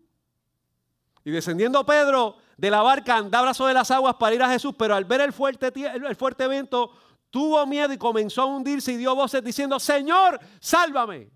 Y 1.24 1.32
descendiendo 1.32 1.86
Pedro, 1.86 2.38
de 2.58 2.70
la 2.70 2.82
barca 2.82 3.18
andaba 3.18 3.54
sobre 3.54 3.74
las 3.74 3.92
aguas 3.92 4.16
para 4.16 4.36
ir 4.36 4.44
a 4.44 4.50
Jesús, 4.50 4.74
pero 4.78 4.96
al 4.96 5.06
ver 5.06 5.22
el 5.22 5.34
fuerte, 5.34 5.72
el 5.76 6.16
fuerte 6.16 6.48
viento, 6.48 6.92
tuvo 7.30 7.66
miedo 7.66 7.92
y 7.92 7.98
comenzó 7.98 8.44
a 8.44 8.46
hundirse 8.46 8.94
y 8.94 8.98
dio 8.98 9.14
voces 9.14 9.44
diciendo, 9.44 9.80
Señor, 9.80 10.40
sálvame. 10.60 11.30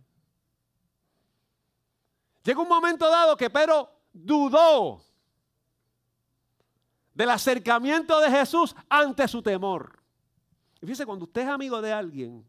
Llegó 2.43 2.61
un 2.61 2.69
momento 2.69 3.09
dado 3.09 3.35
que 3.35 3.49
Pedro 3.49 3.91
dudó 4.13 5.03
del 7.13 7.29
acercamiento 7.29 8.19
de 8.21 8.31
Jesús 8.31 8.75
ante 8.87 9.27
su 9.27 9.41
temor. 9.41 9.99
Y 10.81 10.85
fíjese, 10.85 11.05
cuando 11.05 11.25
usted 11.25 11.41
es 11.41 11.47
amigo 11.49 11.81
de 11.81 11.91
alguien 11.91 12.45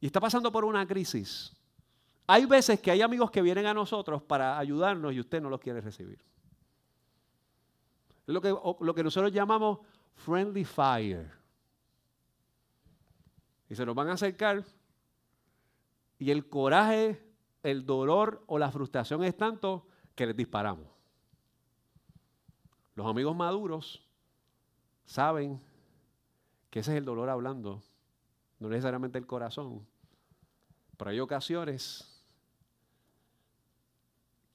y 0.00 0.06
está 0.06 0.18
pasando 0.18 0.50
por 0.50 0.64
una 0.64 0.86
crisis, 0.86 1.54
hay 2.26 2.46
veces 2.46 2.80
que 2.80 2.90
hay 2.90 3.02
amigos 3.02 3.30
que 3.30 3.42
vienen 3.42 3.66
a 3.66 3.74
nosotros 3.74 4.22
para 4.22 4.58
ayudarnos 4.58 5.12
y 5.12 5.20
usted 5.20 5.42
no 5.42 5.50
los 5.50 5.60
quiere 5.60 5.82
recibir. 5.82 6.24
Lo 8.26 8.40
que, 8.40 8.54
lo 8.80 8.94
que 8.94 9.04
nosotros 9.04 9.32
llamamos 9.32 9.80
friendly 10.14 10.64
fire. 10.64 11.30
Y 13.68 13.74
se 13.74 13.84
nos 13.84 13.94
van 13.94 14.08
a 14.08 14.12
acercar 14.12 14.64
y 16.18 16.30
el 16.30 16.48
coraje, 16.48 17.22
el 17.62 17.84
dolor 17.84 18.42
o 18.46 18.58
la 18.58 18.70
frustración 18.70 19.24
es 19.24 19.36
tanto 19.36 19.86
que 20.14 20.26
les 20.26 20.36
disparamos. 20.36 20.86
Los 22.94 23.06
amigos 23.06 23.34
maduros 23.34 24.08
saben 25.04 25.60
que 26.70 26.80
ese 26.80 26.92
es 26.92 26.98
el 26.98 27.04
dolor 27.04 27.28
hablando, 27.28 27.82
no 28.58 28.68
necesariamente 28.68 29.18
el 29.18 29.26
corazón. 29.26 29.86
Pero 30.96 31.10
hay 31.10 31.20
ocasiones 31.20 32.22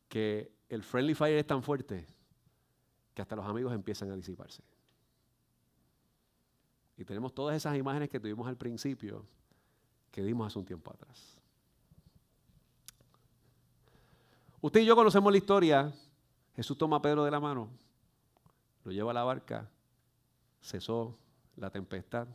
que 0.08 0.52
el 0.70 0.84
friendly 0.84 1.14
fire 1.14 1.38
es 1.38 1.46
tan 1.46 1.62
fuerte 1.62 2.08
que 3.20 3.24
hasta 3.24 3.36
los 3.36 3.46
amigos 3.46 3.74
empiezan 3.74 4.10
a 4.12 4.16
disiparse. 4.16 4.64
Y 6.96 7.04
tenemos 7.04 7.34
todas 7.34 7.54
esas 7.54 7.76
imágenes 7.76 8.10
que 8.10 8.18
tuvimos 8.18 8.48
al 8.48 8.56
principio, 8.56 9.26
que 10.10 10.24
dimos 10.24 10.48
hace 10.48 10.58
un 10.58 10.64
tiempo 10.64 10.90
atrás. 10.90 11.38
Usted 14.62 14.80
y 14.80 14.86
yo 14.86 14.96
conocemos 14.96 15.30
la 15.34 15.38
historia. 15.38 15.94
Jesús 16.56 16.78
toma 16.78 16.96
a 16.96 17.02
Pedro 17.02 17.26
de 17.26 17.32
la 17.32 17.42
mano, 17.42 17.70
lo 18.86 18.92
lleva 18.94 19.12
a 19.12 19.16
la 19.16 19.26
barca, 19.26 19.70
cesó 20.62 21.18
la 21.58 21.70
tempestad 21.70 22.26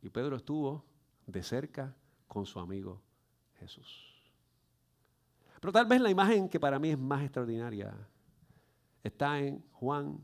y 0.00 0.10
Pedro 0.10 0.36
estuvo 0.36 0.84
de 1.26 1.42
cerca 1.42 1.92
con 2.28 2.46
su 2.46 2.60
amigo 2.60 3.02
Jesús. 3.58 4.14
Pero 5.60 5.72
tal 5.72 5.86
vez 5.86 6.00
la 6.00 6.10
imagen 6.10 6.48
que 6.48 6.60
para 6.60 6.78
mí 6.78 6.90
es 6.90 6.98
más 6.98 7.24
extraordinaria 7.24 7.92
Está 9.02 9.40
en 9.40 9.64
Juan 9.72 10.18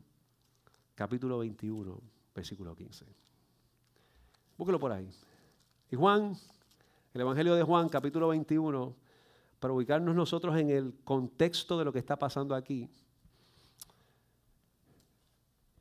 capítulo 0.95 1.39
21, 1.39 2.01
versículo 2.33 2.75
15. 2.75 3.05
Búsquelo 4.57 4.79
por 4.79 4.91
ahí. 4.91 5.09
Y 5.91 5.95
Juan, 5.95 6.35
el 7.13 7.21
Evangelio 7.21 7.55
de 7.55 7.63
Juan, 7.63 7.89
capítulo 7.89 8.29
21, 8.29 8.95
para 9.59 9.73
ubicarnos 9.73 10.15
nosotros 10.15 10.57
en 10.57 10.69
el 10.69 10.93
contexto 11.03 11.77
de 11.77 11.85
lo 11.85 11.93
que 11.93 11.99
está 11.99 12.17
pasando 12.17 12.55
aquí. 12.55 12.89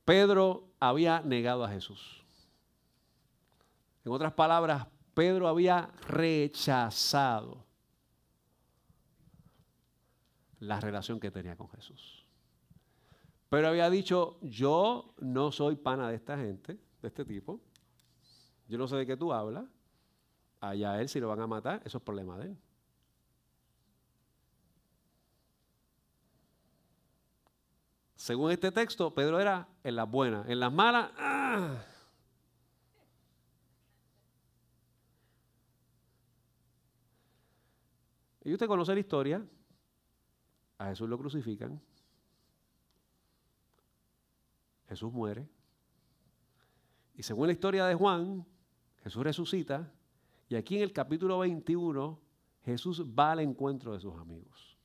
Pedro 0.04 0.68
había 0.80 1.20
negado 1.20 1.64
a 1.64 1.68
Jesús. 1.68 2.24
En 4.04 4.12
otras 4.12 4.32
palabras, 4.32 4.86
Pedro 5.14 5.48
había 5.48 5.90
rechazado 6.06 7.66
la 10.60 10.80
relación 10.80 11.20
que 11.20 11.30
tenía 11.30 11.56
con 11.56 11.68
Jesús. 11.68 12.17
Pero 13.48 13.68
había 13.68 13.88
dicho, 13.88 14.38
yo 14.42 15.14
no 15.18 15.52
soy 15.52 15.76
pana 15.76 16.08
de 16.08 16.16
esta 16.16 16.36
gente, 16.36 16.78
de 17.00 17.08
este 17.08 17.24
tipo. 17.24 17.60
Yo 18.68 18.76
no 18.76 18.86
sé 18.86 18.96
de 18.96 19.06
qué 19.06 19.16
tú 19.16 19.32
hablas. 19.32 19.64
Allá 20.60 21.00
él, 21.00 21.08
si 21.08 21.20
lo 21.20 21.28
van 21.28 21.40
a 21.40 21.46
matar, 21.46 21.80
eso 21.84 21.98
es 21.98 22.04
problema 22.04 22.36
de 22.38 22.46
él. 22.46 22.58
Según 28.16 28.50
este 28.50 28.70
texto, 28.70 29.14
Pedro 29.14 29.40
era 29.40 29.68
en 29.82 29.96
las 29.96 30.10
buenas, 30.10 30.46
en 30.48 30.60
las 30.60 30.72
malas. 30.72 31.10
¡ah! 31.16 31.82
Y 38.44 38.52
usted 38.52 38.66
conoce 38.66 38.92
la 38.92 39.00
historia. 39.00 39.46
A 40.78 40.86
Jesús 40.88 41.08
lo 41.08 41.16
crucifican. 41.16 41.80
Jesús 44.88 45.12
muere. 45.12 45.48
Y 47.14 47.22
según 47.22 47.46
la 47.46 47.52
historia 47.52 47.86
de 47.86 47.94
Juan, 47.94 48.46
Jesús 49.02 49.22
resucita. 49.22 49.92
Y 50.48 50.54
aquí 50.54 50.76
en 50.76 50.82
el 50.82 50.92
capítulo 50.92 51.38
21, 51.38 52.18
Jesús 52.64 53.04
va 53.04 53.32
al 53.32 53.40
encuentro 53.40 53.92
de 53.92 54.00
sus 54.00 54.14
amigos. 54.16 54.76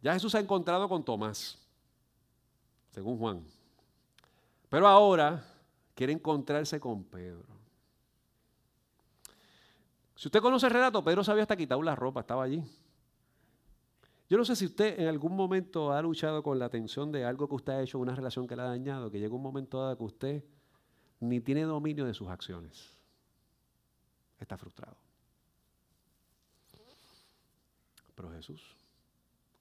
Ya 0.00 0.12
Jesús 0.12 0.32
se 0.32 0.38
ha 0.38 0.40
encontrado 0.40 0.88
con 0.88 1.04
Tomás, 1.04 1.58
según 2.90 3.18
Juan. 3.18 3.44
Pero 4.68 4.86
ahora 4.86 5.44
quiere 5.94 6.12
encontrarse 6.12 6.78
con 6.78 7.04
Pedro. 7.04 7.54
Si 10.14 10.28
usted 10.28 10.40
conoce 10.40 10.66
el 10.66 10.72
relato, 10.72 11.02
Pedro 11.02 11.24
se 11.24 11.30
había 11.30 11.42
hasta 11.42 11.56
quitado 11.56 11.82
la 11.82 11.94
ropa, 11.94 12.20
estaba 12.20 12.44
allí. 12.44 12.62
Yo 14.28 14.38
no 14.38 14.44
sé 14.44 14.56
si 14.56 14.64
usted 14.64 14.98
en 14.98 15.08
algún 15.08 15.36
momento 15.36 15.92
ha 15.92 16.00
luchado 16.00 16.42
con 16.42 16.58
la 16.58 16.70
tensión 16.70 17.12
de 17.12 17.24
algo 17.24 17.48
que 17.48 17.54
usted 17.56 17.72
ha 17.72 17.82
hecho, 17.82 17.98
una 17.98 18.14
relación 18.14 18.46
que 18.46 18.56
le 18.56 18.62
ha 18.62 18.66
dañado, 18.66 19.10
que 19.10 19.18
llega 19.18 19.34
un 19.34 19.42
momento 19.42 19.80
dado 19.80 19.98
que 19.98 20.04
usted 20.04 20.44
ni 21.20 21.40
tiene 21.40 21.62
dominio 21.62 22.04
de 22.06 22.14
sus 22.14 22.28
acciones. 22.28 22.96
Está 24.38 24.56
frustrado. 24.56 24.96
Pero 28.14 28.30
Jesús, 28.30 28.62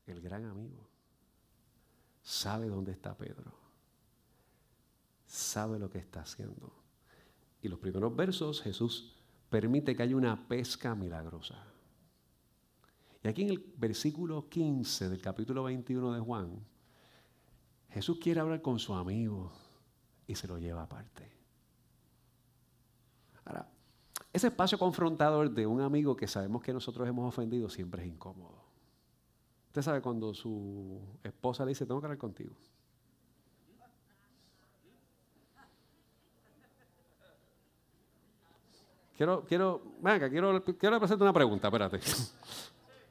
el 0.06 0.22
gran 0.22 0.46
amigo, 0.46 0.88
sabe 2.22 2.68
dónde 2.68 2.92
está 2.92 3.16
Pedro. 3.18 3.52
Sabe 5.26 5.80
lo 5.80 5.90
que 5.90 5.98
está 5.98 6.22
haciendo. 6.22 6.72
Y 7.62 7.68
los 7.68 7.80
primeros 7.80 8.16
versos 8.16 8.62
Jesús 8.62 9.16
permite 9.50 9.96
que 9.96 10.04
haya 10.04 10.16
una 10.16 10.48
pesca 10.48 10.96
milagrosa. 10.96 11.73
Y 13.24 13.28
aquí 13.30 13.44
en 13.44 13.50
el 13.52 13.74
versículo 13.78 14.50
15 14.50 15.08
del 15.08 15.22
capítulo 15.22 15.64
21 15.64 16.14
de 16.14 16.20
Juan, 16.20 16.60
Jesús 17.90 18.20
quiere 18.20 18.42
hablar 18.42 18.62
con 18.62 18.80
su 18.80 18.94
amigo 18.94 19.54
y 20.28 20.36
se 20.36 20.46
lo 20.46 20.58
lleva 20.58 20.84
aparte. 20.84 21.32
Ahora, 23.46 23.70
ese 24.34 24.48
espacio 24.48 24.78
confrontador 24.78 25.50
de 25.52 25.66
un 25.66 25.80
amigo 25.80 26.18
que 26.18 26.28
sabemos 26.28 26.62
que 26.62 26.74
nosotros 26.74 27.08
hemos 27.08 27.26
ofendido 27.28 27.70
siempre 27.70 28.04
es 28.04 28.10
incómodo. 28.10 28.62
Usted 29.68 29.82
sabe 29.82 30.02
cuando 30.02 30.34
su 30.34 31.00
esposa 31.24 31.64
le 31.64 31.70
dice, 31.70 31.86
tengo 31.86 32.02
que 32.02 32.08
hablar 32.08 32.18
contigo. 32.18 32.54
Quiero, 39.16 39.46
quiero, 39.46 39.82
venga, 40.02 40.30
quiero, 40.30 40.64
quiero 40.64 41.00
presentarte 41.00 41.24
una 41.24 41.34
pregunta, 41.34 41.68
espérate. 41.68 42.00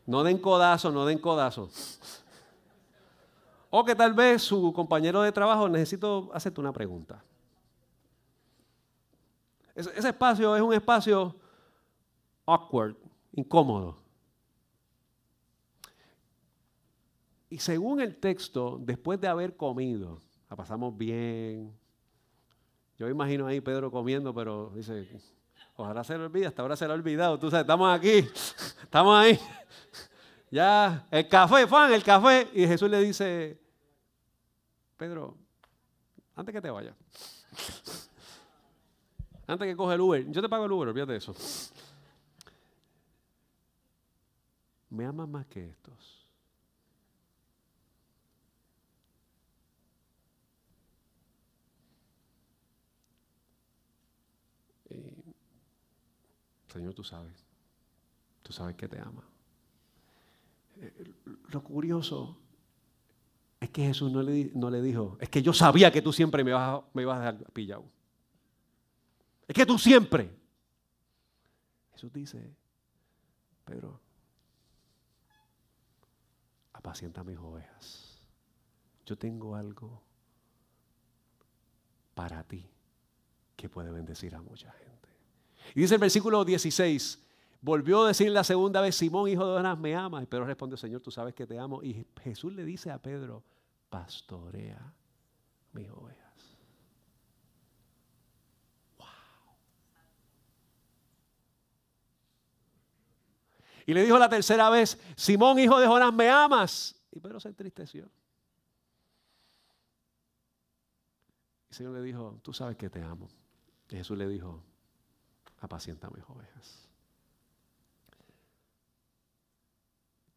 No 0.06 0.22
den 0.22 0.38
codazo, 0.38 0.90
no 0.90 1.06
den 1.06 1.18
codazo. 1.18 1.70
O 3.70 3.84
que 3.84 3.94
tal 3.94 4.12
vez 4.12 4.42
su 4.42 4.72
compañero 4.72 5.22
de 5.22 5.32
trabajo 5.32 5.68
necesito 5.68 6.30
hacerte 6.34 6.60
una 6.60 6.72
pregunta. 6.72 7.22
ese 9.74 10.08
espacio 10.08 10.54
es 10.54 10.62
un 10.62 10.74
espacio 10.74 11.34
awkward, 12.46 12.96
incómodo. 13.32 14.02
Y 17.48 17.58
según 17.58 18.00
el 18.00 18.16
texto, 18.16 18.78
después 18.80 19.20
de 19.20 19.28
haber 19.28 19.56
comido, 19.56 20.20
la 20.48 20.56
pasamos 20.56 20.96
bien. 20.96 21.70
Yo 22.98 23.08
imagino 23.08 23.46
ahí 23.46 23.60
Pedro 23.60 23.90
comiendo, 23.90 24.34
pero 24.34 24.72
dice, 24.74 25.06
Ojalá 25.82 26.04
se 26.04 26.16
lo 26.16 26.26
olvide, 26.26 26.46
hasta 26.46 26.62
ahora 26.62 26.76
se 26.76 26.86
lo 26.86 26.92
ha 26.92 26.94
olvidado. 26.94 27.36
Tú 27.40 27.50
sabes, 27.50 27.62
estamos 27.64 27.92
aquí, 27.92 28.18
estamos 28.82 29.18
ahí. 29.18 29.38
Ya, 30.48 31.06
el 31.10 31.26
café, 31.28 31.64
Juan, 31.64 31.94
el 31.94 32.04
café. 32.04 32.46
Y 32.52 32.66
Jesús 32.66 32.88
le 32.90 33.00
dice, 33.00 33.58
Pedro, 34.98 35.34
antes 36.36 36.52
que 36.52 36.60
te 36.60 36.70
vayas, 36.70 36.94
antes 39.46 39.66
que 39.66 39.74
coge 39.74 39.94
el 39.94 40.02
Uber, 40.02 40.30
yo 40.30 40.42
te 40.42 40.48
pago 40.50 40.66
el 40.66 40.72
Uber, 40.72 40.88
olvídate 40.90 41.12
de 41.12 41.18
eso. 41.18 41.34
Me 44.90 45.06
amas 45.06 45.26
más 45.26 45.46
que 45.46 45.70
estos. 45.70 46.11
Señor, 56.72 56.94
tú 56.94 57.04
sabes. 57.04 57.44
Tú 58.42 58.52
sabes 58.52 58.76
que 58.76 58.88
te 58.88 58.98
ama. 58.98 59.22
Eh, 60.80 61.14
lo 61.50 61.62
curioso 61.62 62.38
es 63.60 63.68
que 63.70 63.82
Jesús 63.82 64.10
no 64.10 64.22
le, 64.22 64.82
dijo, 64.82 65.18
es 65.20 65.28
que 65.28 65.42
yo 65.42 65.52
sabía 65.52 65.92
que 65.92 66.00
tú 66.02 66.12
siempre 66.12 66.42
me 66.42 66.50
ibas 66.50 66.82
a 66.94 67.18
dejar 67.18 67.52
pillado. 67.52 67.84
Es 69.46 69.54
que 69.54 69.66
tú 69.66 69.78
siempre. 69.78 70.34
Jesús 71.92 72.12
dice, 72.12 72.56
Pedro, 73.64 74.00
apacienta 76.72 77.22
mis 77.22 77.38
ovejas. 77.38 78.18
Yo 79.04 79.16
tengo 79.18 79.54
algo 79.54 80.02
para 82.14 82.42
ti 82.44 82.66
que 83.56 83.68
puede 83.68 83.92
bendecir 83.92 84.34
a 84.34 84.40
mucha 84.40 84.72
gente. 84.72 84.91
Y 85.74 85.80
dice 85.80 85.94
el 85.94 86.00
versículo 86.00 86.44
16, 86.44 87.18
volvió 87.60 88.04
a 88.04 88.08
decir 88.08 88.30
la 88.30 88.44
segunda 88.44 88.80
vez, 88.80 88.94
Simón, 88.96 89.28
hijo 89.28 89.46
de 89.46 89.56
Jonás, 89.56 89.78
¿me 89.78 89.94
amas? 89.94 90.22
Y 90.22 90.26
Pedro 90.26 90.44
respondió, 90.44 90.76
Señor, 90.76 91.00
tú 91.00 91.10
sabes 91.10 91.34
que 91.34 91.46
te 91.46 91.58
amo. 91.58 91.82
Y 91.82 92.06
Jesús 92.22 92.52
le 92.52 92.64
dice 92.64 92.90
a 92.90 93.00
Pedro, 93.00 93.42
pastorea 93.88 94.92
mis 95.72 95.88
ovejas. 95.90 96.56
Wow. 98.98 99.06
Y 103.86 103.94
le 103.94 104.02
dijo 104.04 104.18
la 104.18 104.28
tercera 104.28 104.68
vez, 104.68 104.98
Simón, 105.16 105.58
hijo 105.58 105.78
de 105.80 105.86
Jonás, 105.86 106.12
¿me 106.12 106.28
amas? 106.28 106.94
Y 107.10 107.20
Pedro 107.20 107.40
se 107.40 107.48
entristeció. 107.48 108.10
Y 111.64 111.68
el 111.70 111.74
Señor 111.74 111.94
le 111.94 112.02
dijo, 112.02 112.38
tú 112.42 112.52
sabes 112.52 112.76
que 112.76 112.90
te 112.90 113.00
amo. 113.00 113.30
Y 113.88 113.96
Jesús 113.96 114.18
le 114.18 114.28
dijo, 114.28 114.62
apacienta 115.62 116.10
mis 116.10 116.24
ovejas. 116.28 116.88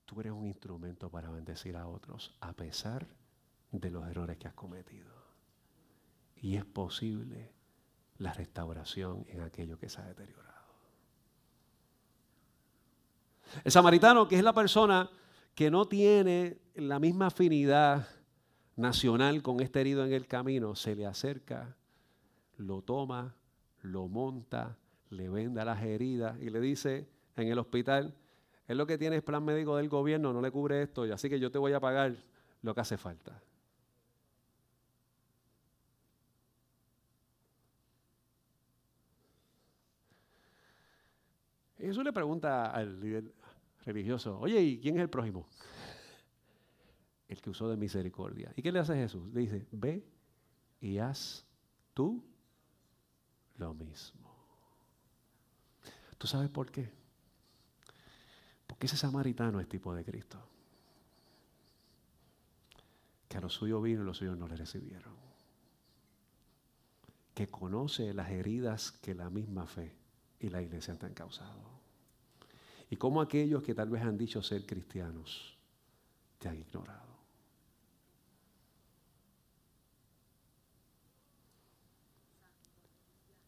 Tú 0.05 0.19
eres 0.19 0.33
un 0.33 0.45
instrumento 0.45 1.09
para 1.09 1.31
bendecir 1.31 1.75
a 1.75 1.88
otros 1.88 2.35
a 2.39 2.53
pesar 2.53 3.07
de 3.71 3.89
los 3.89 4.07
errores 4.07 4.38
que 4.38 4.47
has 4.47 4.53
cometido. 4.53 5.11
Y 6.35 6.55
es 6.55 6.65
posible 6.65 7.51
la 8.17 8.33
restauración 8.33 9.25
en 9.27 9.41
aquello 9.41 9.77
que 9.79 9.89
se 9.89 9.99
ha 9.99 10.05
deteriorado. 10.05 10.45
El 13.63 13.71
samaritano, 13.71 14.27
que 14.27 14.38
es 14.38 14.43
la 14.43 14.53
persona 14.53 15.09
que 15.53 15.71
no 15.71 15.88
tiene 15.88 16.59
la 16.76 16.99
misma 16.99 17.28
afinidad 17.28 18.07
nacional 18.76 19.41
con 19.41 19.59
este 19.61 19.82
herido 19.82 20.05
en 20.05 20.13
el 20.13 20.28
camino, 20.28 20.76
se 20.76 20.95
le 20.95 21.05
acerca, 21.05 21.76
lo 22.57 22.82
toma, 22.82 23.36
lo 23.82 24.07
monta, 24.07 24.78
le 25.10 25.30
venda 25.30 25.66
las 25.66 25.84
heridas 25.84 26.38
y 26.41 26.49
le 26.49 26.60
dice 26.60 27.08
en 27.36 27.47
el 27.47 27.60
hospital, 27.60 28.16
es 28.68 28.76
lo 28.76 28.88
que 28.88 28.97
tiene 28.97 29.18
es 29.18 29.24
plan 29.24 29.43
médico 29.43 29.78
del 29.78 29.89
gobierno, 29.89 30.34
no 30.34 30.41
le 30.41 30.51
cubre 30.51 30.82
esto, 30.82 31.03
así 31.03 31.30
que 31.30 31.39
yo 31.39 31.51
te 31.51 31.58
voy 31.58 31.74
a 31.74 31.80
pagar 31.80 32.16
lo 32.62 32.74
que 32.74 32.82
hace 32.82 32.97
falta. 32.97 33.41
Jesús 41.78 42.03
le 42.03 42.12
pregunta 42.12 42.72
al 42.72 42.99
líder 42.99 43.32
religioso, 43.86 44.39
oye, 44.39 44.60
¿y 44.60 44.80
quién 44.80 44.95
es 44.95 45.01
el 45.01 45.10
prójimo? 45.10 45.47
El 47.28 47.41
que 47.41 47.49
usó 47.49 47.70
de 47.70 47.78
misericordia. 47.78 48.51
¿Y 48.56 48.62
qué 48.62 48.72
le 48.72 48.80
hace 48.80 48.95
Jesús? 48.95 49.32
Le 49.34 49.41
dice, 49.41 49.68
ve 49.72 50.03
y 50.80 50.97
haz 50.97 51.45
tú 51.93 52.24
lo 53.58 53.74
mismo. 53.74 54.24
¿Tú 56.18 56.28
sabes 56.28 56.49
por 56.49 56.72
qué? 56.72 56.89
Porque 58.68 58.88
ese 58.88 58.97
samaritano 58.97 59.59
es 59.59 59.70
tipo 59.70 59.93
de 59.93 60.03
Cristo. 60.03 60.39
Que 63.28 63.38
a 63.38 63.41
los 63.41 63.53
suyos 63.53 63.84
vino 63.84 64.01
y 64.01 64.05
los 64.05 64.18
suyos 64.18 64.38
no 64.38 64.47
le 64.47 64.55
recibieron. 64.55 65.13
que 67.36 67.47
conoce 67.49 68.13
las 68.13 68.32
heridas 68.32 68.91
que 68.91 69.13
la 69.13 69.30
misma 69.30 69.68
fe 69.68 69.93
y 70.39 70.49
la 70.49 70.61
iglesia 70.61 70.97
te 70.97 71.05
han 71.05 71.13
causado. 71.13 71.61
Y 72.89 72.95
cómo 72.95 73.20
aquellos 73.20 73.61
que 73.61 73.76
tal 73.76 73.89
vez 73.89 74.03
han 74.03 74.18
dicho 74.18 74.41
ser 74.41 74.66
cristianos 74.66 75.57
te 76.39 76.47
han 76.47 76.57
ignorado. 76.57 77.13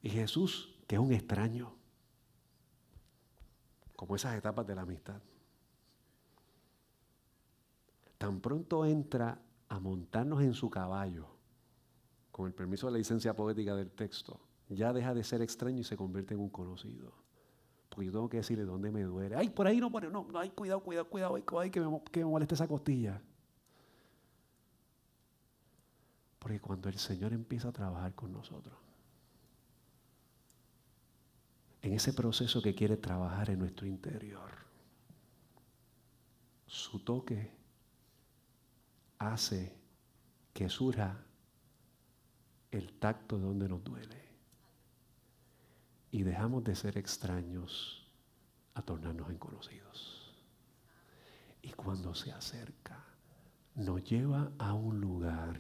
Y 0.02 0.10
Jesús, 0.10 0.76
que 0.86 0.96
es 0.96 1.02
un 1.02 1.14
extraño, 1.14 1.77
como 3.98 4.16
esas 4.16 4.38
etapas 4.38 4.66
de 4.66 4.76
la 4.76 4.84
amistad, 4.84 5.20
tan 8.18 8.40
pronto 8.40 8.86
entra 8.86 9.42
a 9.68 9.80
montarnos 9.80 10.42
en 10.42 10.54
su 10.54 10.70
caballo, 10.70 11.28
con 12.32 12.46
el 12.46 12.54
permiso 12.54 12.86
de 12.86 12.94
la 12.94 13.00
licencia 13.00 13.36
poética 13.36 13.76
del 13.76 13.90
texto, 13.90 14.40
ya 14.70 14.94
deja 14.94 15.16
de 15.16 15.24
ser 15.24 15.42
extraño 15.42 15.80
y 15.80 15.84
se 15.84 15.98
convierte 15.98 16.36
en 16.36 16.40
un 16.40 16.50
conocido. 16.50 17.12
Porque 17.90 18.06
yo 18.06 18.12
tengo 18.12 18.30
que 18.30 18.38
decirle 18.38 18.66
dónde 18.66 18.92
me 18.92 19.02
duele. 19.02 19.36
Ay, 19.36 19.50
por 19.50 19.66
ahí 19.66 19.80
no, 19.80 19.92
por 19.92 20.10
no, 20.12 20.28
ay, 20.36 20.52
cuidado, 20.52 20.82
cuidado, 20.82 21.10
cuidado, 21.10 21.42
ay, 21.60 21.72
que, 21.72 21.82
me, 21.82 22.02
que 22.12 22.20
me 22.20 22.30
moleste 22.30 22.54
esa 22.54 22.68
costilla. 22.68 23.20
Porque 26.38 26.60
cuando 26.62 26.88
el 26.90 27.00
Señor 27.00 27.34
empieza 27.34 27.70
a 27.70 27.72
trabajar 27.72 28.14
con 28.14 28.32
nosotros, 28.32 28.78
en 31.88 31.94
ese 31.94 32.12
proceso 32.12 32.62
que 32.62 32.76
quiere 32.76 32.98
trabajar 32.98 33.50
en 33.50 33.60
nuestro 33.60 33.88
interior, 33.88 34.52
su 36.66 37.00
toque 37.00 37.50
hace 39.20 39.74
que 40.54 40.68
surja 40.68 41.24
el 42.72 42.92
tacto 43.00 43.38
de 43.38 43.44
donde 43.44 43.70
nos 43.70 43.84
duele. 43.84 44.28
Y 46.12 46.24
dejamos 46.24 46.64
de 46.66 46.76
ser 46.76 46.98
extraños 46.98 48.06
a 48.74 48.82
tornarnos 48.82 49.30
en 49.30 49.38
conocidos. 49.38 50.36
Y 51.62 51.72
cuando 51.72 52.14
se 52.16 52.32
acerca, 52.32 53.04
nos 53.76 54.04
lleva 54.04 54.52
a 54.58 54.74
un 54.74 55.00
lugar 55.00 55.60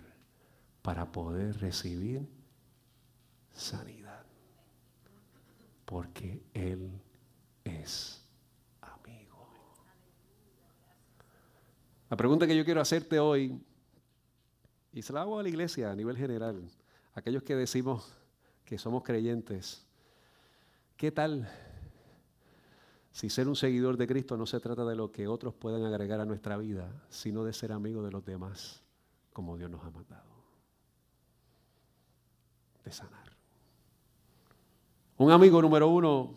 para 0.82 1.12
poder 1.12 1.58
recibir 1.60 2.28
sanidad. 3.54 4.07
Porque 5.88 6.44
Él 6.54 7.02
es 7.64 8.22
amigo. 8.82 9.48
La 12.10 12.18
pregunta 12.18 12.46
que 12.46 12.58
yo 12.58 12.66
quiero 12.66 12.82
hacerte 12.82 13.20
hoy, 13.20 13.58
y 14.92 15.02
se 15.02 15.14
la 15.14 15.22
hago 15.22 15.40
a 15.40 15.44
la 15.44 15.48
iglesia 15.48 15.90
a 15.90 15.96
nivel 15.96 16.18
general, 16.18 16.70
aquellos 17.14 17.42
que 17.42 17.56
decimos 17.56 18.14
que 18.66 18.78
somos 18.78 19.02
creyentes, 19.02 19.88
¿qué 20.98 21.10
tal 21.10 21.50
si 23.14 23.30
ser 23.30 23.48
un 23.48 23.56
seguidor 23.56 23.96
de 23.96 24.08
Cristo 24.08 24.36
no 24.36 24.46
se 24.46 24.60
trata 24.60 24.84
de 24.84 24.98
lo 24.98 25.14
que 25.14 25.30
otros 25.30 25.54
puedan 25.54 25.86
agregar 25.86 26.20
a 26.20 26.26
nuestra 26.26 26.58
vida, 26.58 27.02
sino 27.10 27.46
de 27.46 27.54
ser 27.54 27.72
amigos 27.72 28.04
de 28.04 28.12
los 28.12 28.26
demás, 28.26 28.84
como 29.32 29.58
Dios 29.58 29.72
nos 29.72 29.86
ha 29.86 29.90
mandado? 29.90 30.36
De 32.84 32.92
sanar. 32.92 33.37
Un 35.18 35.32
amigo 35.32 35.62
número 35.62 35.88
uno 35.88 36.36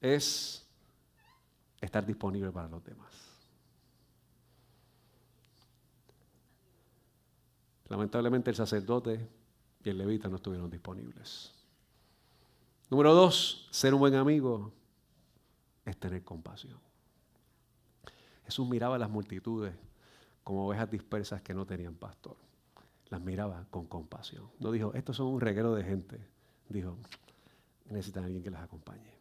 es 0.00 0.64
estar 1.80 2.06
disponible 2.06 2.52
para 2.52 2.68
los 2.68 2.82
demás. 2.84 3.12
Lamentablemente 7.88 8.50
el 8.50 8.56
sacerdote 8.56 9.28
y 9.82 9.90
el 9.90 9.98
levita 9.98 10.28
no 10.28 10.36
estuvieron 10.36 10.70
disponibles. 10.70 11.52
Número 12.88 13.14
dos, 13.14 13.68
ser 13.70 13.94
un 13.94 14.00
buen 14.00 14.14
amigo 14.14 14.72
es 15.84 15.96
tener 15.96 16.22
compasión. 16.22 16.78
Jesús 18.44 18.68
miraba 18.68 18.94
a 18.94 18.98
las 18.98 19.10
multitudes 19.10 19.74
como 20.44 20.68
ovejas 20.68 20.90
dispersas 20.90 21.42
que 21.42 21.52
no 21.52 21.66
tenían 21.66 21.94
pastor. 21.94 22.36
Las 23.08 23.20
miraba 23.20 23.66
con 23.70 23.86
compasión. 23.86 24.48
No 24.60 24.70
dijo, 24.70 24.94
estos 24.94 25.16
son 25.16 25.26
un 25.26 25.40
reguero 25.40 25.74
de 25.74 25.82
gente. 25.82 26.20
Dijo, 26.68 26.96
necesitan 27.94 28.24
a 28.24 28.26
alguien 28.26 28.42
que 28.42 28.50
las 28.50 28.62
acompañe. 28.62 29.12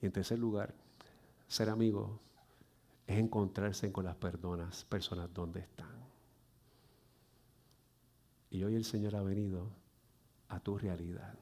Y 0.00 0.06
en 0.06 0.12
tercer 0.12 0.38
lugar, 0.38 0.74
ser 1.48 1.68
amigo 1.70 2.20
es 3.06 3.18
encontrarse 3.18 3.90
con 3.90 4.04
las 4.04 4.16
personas, 4.16 4.84
personas 4.84 5.32
donde 5.32 5.60
están. 5.60 5.98
Y 8.50 8.62
hoy 8.62 8.74
el 8.74 8.84
Señor 8.84 9.16
ha 9.16 9.22
venido 9.22 9.70
a 10.48 10.60
tu 10.60 10.78
realidad, 10.78 11.34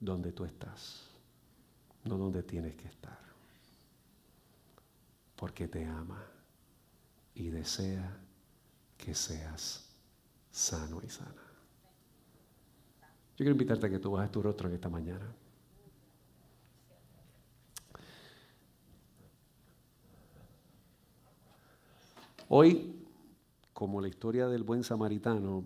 donde 0.00 0.32
tú 0.32 0.44
estás, 0.44 1.10
no 2.04 2.18
donde 2.18 2.42
tienes 2.42 2.74
que 2.76 2.88
estar, 2.88 3.18
porque 5.36 5.68
te 5.68 5.84
ama 5.86 6.22
y 7.34 7.48
desea 7.48 8.18
que 8.98 9.14
seas 9.14 9.88
sano 10.50 11.00
y 11.02 11.08
sana. 11.08 11.41
Quiero 13.42 13.54
invitarte 13.54 13.88
a 13.88 13.90
que 13.90 13.98
tú 13.98 14.12
bajes 14.12 14.30
tu 14.30 14.40
rostro 14.40 14.68
en 14.68 14.76
esta 14.76 14.88
mañana. 14.88 15.26
Hoy 22.48 23.04
como 23.72 24.00
la 24.00 24.06
historia 24.06 24.46
del 24.46 24.62
buen 24.62 24.84
samaritano, 24.84 25.64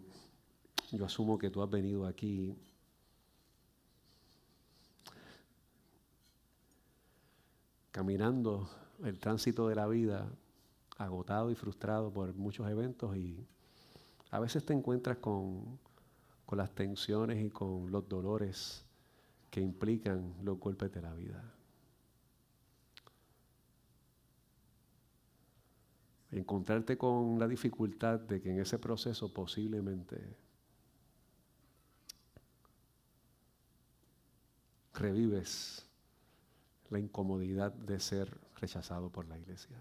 yo 0.91 1.05
asumo 1.05 1.37
que 1.37 1.51
tú 1.51 1.62
has 1.62 1.68
venido 1.68 2.07
aquí 2.07 2.57
caminando 7.91 8.70
el 9.05 9.18
tránsito 9.18 9.68
de 9.68 9.74
la 9.74 9.87
vida, 9.87 10.31
agotado 10.97 11.51
y 11.51 11.55
frustrado 11.55 12.11
por 12.11 12.35
muchos 12.37 12.70
eventos 12.70 13.14
y 13.18 13.47
a 14.31 14.41
veces 14.41 14.64
te 14.64 14.72
encuentras 14.72 15.18
con, 15.18 15.79
con 16.47 16.59
las 16.59 16.75
tensiones 16.75 17.45
y 17.45 17.51
con 17.51 17.91
los 17.91 18.09
dolores 18.09 18.85
que 19.51 19.61
implican 19.61 20.35
los 20.43 20.59
golpes 20.59 20.93
de 20.93 21.03
la 21.03 21.13
vida. 21.13 21.53
encontrarte 26.31 26.99
con 26.99 27.39
la 27.39 27.49
dificultad 27.49 28.21
de 28.21 28.41
que 28.41 28.51
en 28.51 28.61
ese 28.61 28.79
proceso 28.79 29.33
posiblemente 29.33 30.37
revives 34.95 35.87
la 36.91 36.99
incomodidad 36.99 37.73
de 37.73 38.01
ser 38.01 38.39
rechazado 38.57 39.11
por 39.11 39.27
la 39.27 39.39
iglesia. 39.39 39.77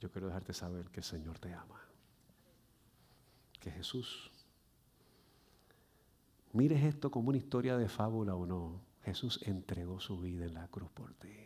Yo 0.00 0.10
quiero 0.10 0.26
dejarte 0.26 0.52
saber 0.52 0.90
que 0.90 1.00
el 1.00 1.04
Señor 1.04 1.38
te 1.38 1.52
ama, 1.52 1.80
que 3.64 3.72
Jesús, 3.72 4.30
mires 6.52 6.84
esto 6.84 7.10
como 7.10 7.30
una 7.30 7.38
historia 7.38 7.76
de 7.76 7.88
fábula 7.88 8.36
o 8.36 8.46
no, 8.46 8.80
Jesús 9.02 9.40
entregó 9.42 9.98
su 10.00 10.20
vida 10.20 10.44
en 10.46 10.54
la 10.54 10.68
cruz 10.68 10.90
por 10.92 11.12
ti. 11.14 11.44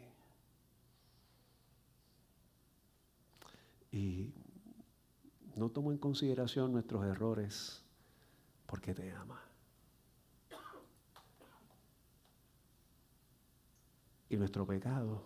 y 3.90 4.32
no 5.56 5.70
tomo 5.70 5.92
en 5.92 5.98
consideración 5.98 6.72
nuestros 6.72 7.04
errores 7.04 7.82
porque 8.66 8.94
te 8.94 9.12
ama. 9.12 9.40
Y 14.30 14.36
nuestro 14.36 14.66
pecado, 14.66 15.22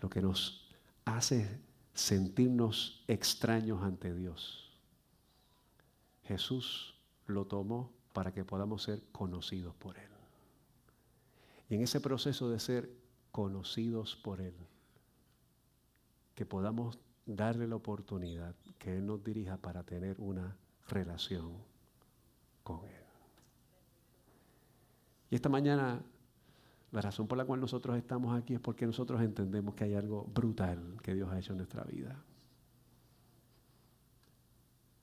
lo 0.00 0.08
que 0.08 0.22
nos 0.22 0.70
hace 1.04 1.60
sentirnos 1.92 3.04
extraños 3.08 3.82
ante 3.82 4.14
Dios. 4.14 4.65
Jesús 6.26 6.94
lo 7.26 7.46
tomó 7.46 7.92
para 8.12 8.32
que 8.32 8.44
podamos 8.44 8.82
ser 8.82 9.02
conocidos 9.12 9.74
por 9.74 9.96
Él. 9.98 10.10
Y 11.68 11.74
en 11.74 11.82
ese 11.82 12.00
proceso 12.00 12.48
de 12.48 12.60
ser 12.60 12.90
conocidos 13.32 14.16
por 14.16 14.40
Él, 14.40 14.54
que 16.34 16.46
podamos 16.46 16.98
darle 17.26 17.66
la 17.66 17.76
oportunidad 17.76 18.54
que 18.78 18.96
Él 18.96 19.06
nos 19.06 19.22
dirija 19.22 19.56
para 19.56 19.82
tener 19.82 20.16
una 20.20 20.56
relación 20.88 21.52
con 22.62 22.84
Él. 22.84 23.04
Y 25.30 25.34
esta 25.34 25.48
mañana, 25.48 26.02
la 26.92 27.00
razón 27.00 27.26
por 27.26 27.36
la 27.36 27.44
cual 27.44 27.60
nosotros 27.60 27.96
estamos 27.96 28.36
aquí 28.36 28.54
es 28.54 28.60
porque 28.60 28.86
nosotros 28.86 29.20
entendemos 29.20 29.74
que 29.74 29.84
hay 29.84 29.94
algo 29.94 30.24
brutal 30.24 30.96
que 31.02 31.14
Dios 31.14 31.30
ha 31.30 31.38
hecho 31.38 31.52
en 31.52 31.58
nuestra 31.58 31.84
vida. 31.84 32.16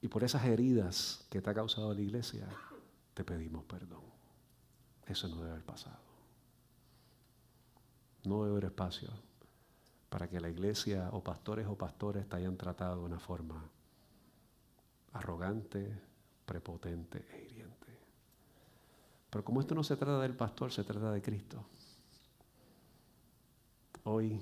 Y 0.03 0.09
por 0.09 0.25
esas 0.25 0.43
heridas 0.43 1.25
que 1.29 1.41
te 1.41 1.49
ha 1.49 1.53
causado 1.53 1.93
la 1.93 2.01
iglesia, 2.01 2.45
te 3.13 3.23
pedimos 3.23 3.63
perdón. 3.63 4.03
Eso 5.05 5.29
no 5.29 5.37
debe 5.37 5.51
haber 5.51 5.63
pasado. 5.63 6.03
No 8.25 8.43
debe 8.43 8.51
haber 8.51 8.65
espacio 8.65 9.09
para 10.09 10.29
que 10.29 10.41
la 10.41 10.49
iglesia 10.49 11.07
o 11.13 11.23
pastores 11.23 11.67
o 11.67 11.77
pastores 11.77 12.27
te 12.27 12.35
hayan 12.35 12.57
tratado 12.57 12.97
de 12.97 13.05
una 13.05 13.17
forma 13.17 13.63
arrogante, 15.13 15.97
prepotente 16.45 17.25
e 17.31 17.45
hiriente. 17.45 17.97
Pero 19.29 19.45
como 19.45 19.61
esto 19.61 19.73
no 19.73 19.85
se 19.85 19.95
trata 19.95 20.19
del 20.19 20.35
pastor, 20.35 20.69
se 20.73 20.83
trata 20.83 21.13
de 21.13 21.21
Cristo. 21.21 21.65
Hoy 24.03 24.37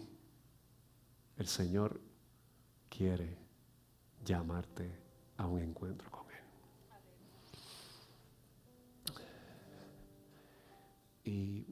el 1.38 1.46
Señor 1.46 2.02
quiere 2.90 3.38
llamarte 4.26 5.01
a 5.42 5.48
un 5.48 5.60
encuentro 5.60 6.10
con 6.12 6.26
Él. 6.30 6.44
Y 11.24 11.66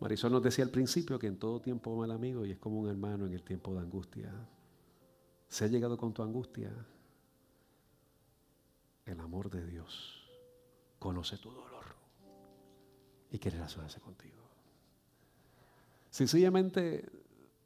Marisol 0.00 0.32
nos 0.32 0.42
decía 0.42 0.64
al 0.64 0.70
principio 0.70 1.18
que 1.18 1.26
en 1.26 1.38
todo 1.38 1.60
tiempo 1.60 1.94
ama 1.94 2.04
al 2.04 2.10
amigo 2.12 2.44
y 2.44 2.52
es 2.52 2.58
como 2.58 2.78
un 2.80 2.88
hermano 2.88 3.26
en 3.26 3.32
el 3.32 3.42
tiempo 3.42 3.72
de 3.72 3.80
angustia. 3.80 4.32
Se 5.48 5.64
ha 5.64 5.68
llegado 5.68 5.96
con 5.96 6.12
tu 6.12 6.22
angustia. 6.22 6.70
El 9.06 9.18
amor 9.20 9.48
de 9.48 9.64
Dios 9.64 10.28
conoce 10.98 11.38
tu 11.38 11.50
dolor 11.50 11.86
y 13.30 13.38
quiere 13.38 13.56
relacionarse 13.56 13.98
contigo. 14.00 14.36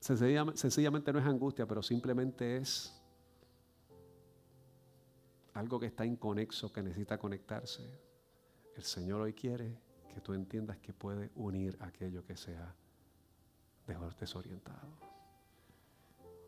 Sencillamente, 0.03 1.13
no 1.13 1.21
es 1.21 1.27
angustia, 1.27 1.65
pero 1.65 1.81
simplemente 1.81 2.57
es 2.57 3.01
algo 5.55 5.79
que 5.79 5.87
está 5.87 6.05
inconexo, 6.05 6.73
que 6.73 6.83
necesita 6.83 7.19
conectarse. 7.19 7.85
El 8.75 8.83
Señor 8.83 9.21
hoy 9.21 9.33
quiere 9.33 9.79
que 10.13 10.21
tú 10.21 10.35
entiendas 10.35 10.79
que 10.79 10.93
puede 10.93 11.31
unir 11.37 11.77
aquello 11.79 12.25
que 12.25 12.37
sea 12.37 12.75
desorientado. 14.19 14.89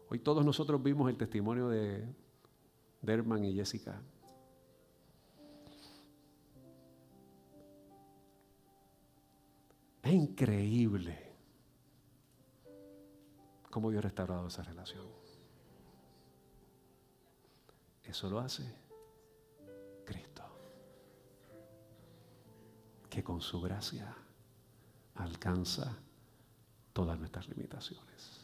Hoy 0.09 0.19
todos 0.19 0.45
nosotros 0.45 0.83
vimos 0.83 1.09
el 1.09 1.17
testimonio 1.17 1.69
de 1.69 2.13
Derman 3.03 3.45
y 3.45 3.55
Jessica. 3.55 4.03
Es 10.03 10.13
increíble 10.13 11.24
cómo 13.75 13.91
Dios 13.91 14.05
ha 14.05 14.07
restaurado 14.07 14.47
esa 14.47 14.63
relación. 14.63 15.05
Eso 18.05 18.31
lo 18.31 18.39
hace 18.39 18.73
Cristo, 20.07 20.45
que 23.11 23.25
con 23.25 23.41
su 23.41 23.61
gracia 23.61 24.15
alcanza 25.17 25.99
todas 26.93 27.19
nuestras 27.19 27.49
limitaciones. 27.49 28.44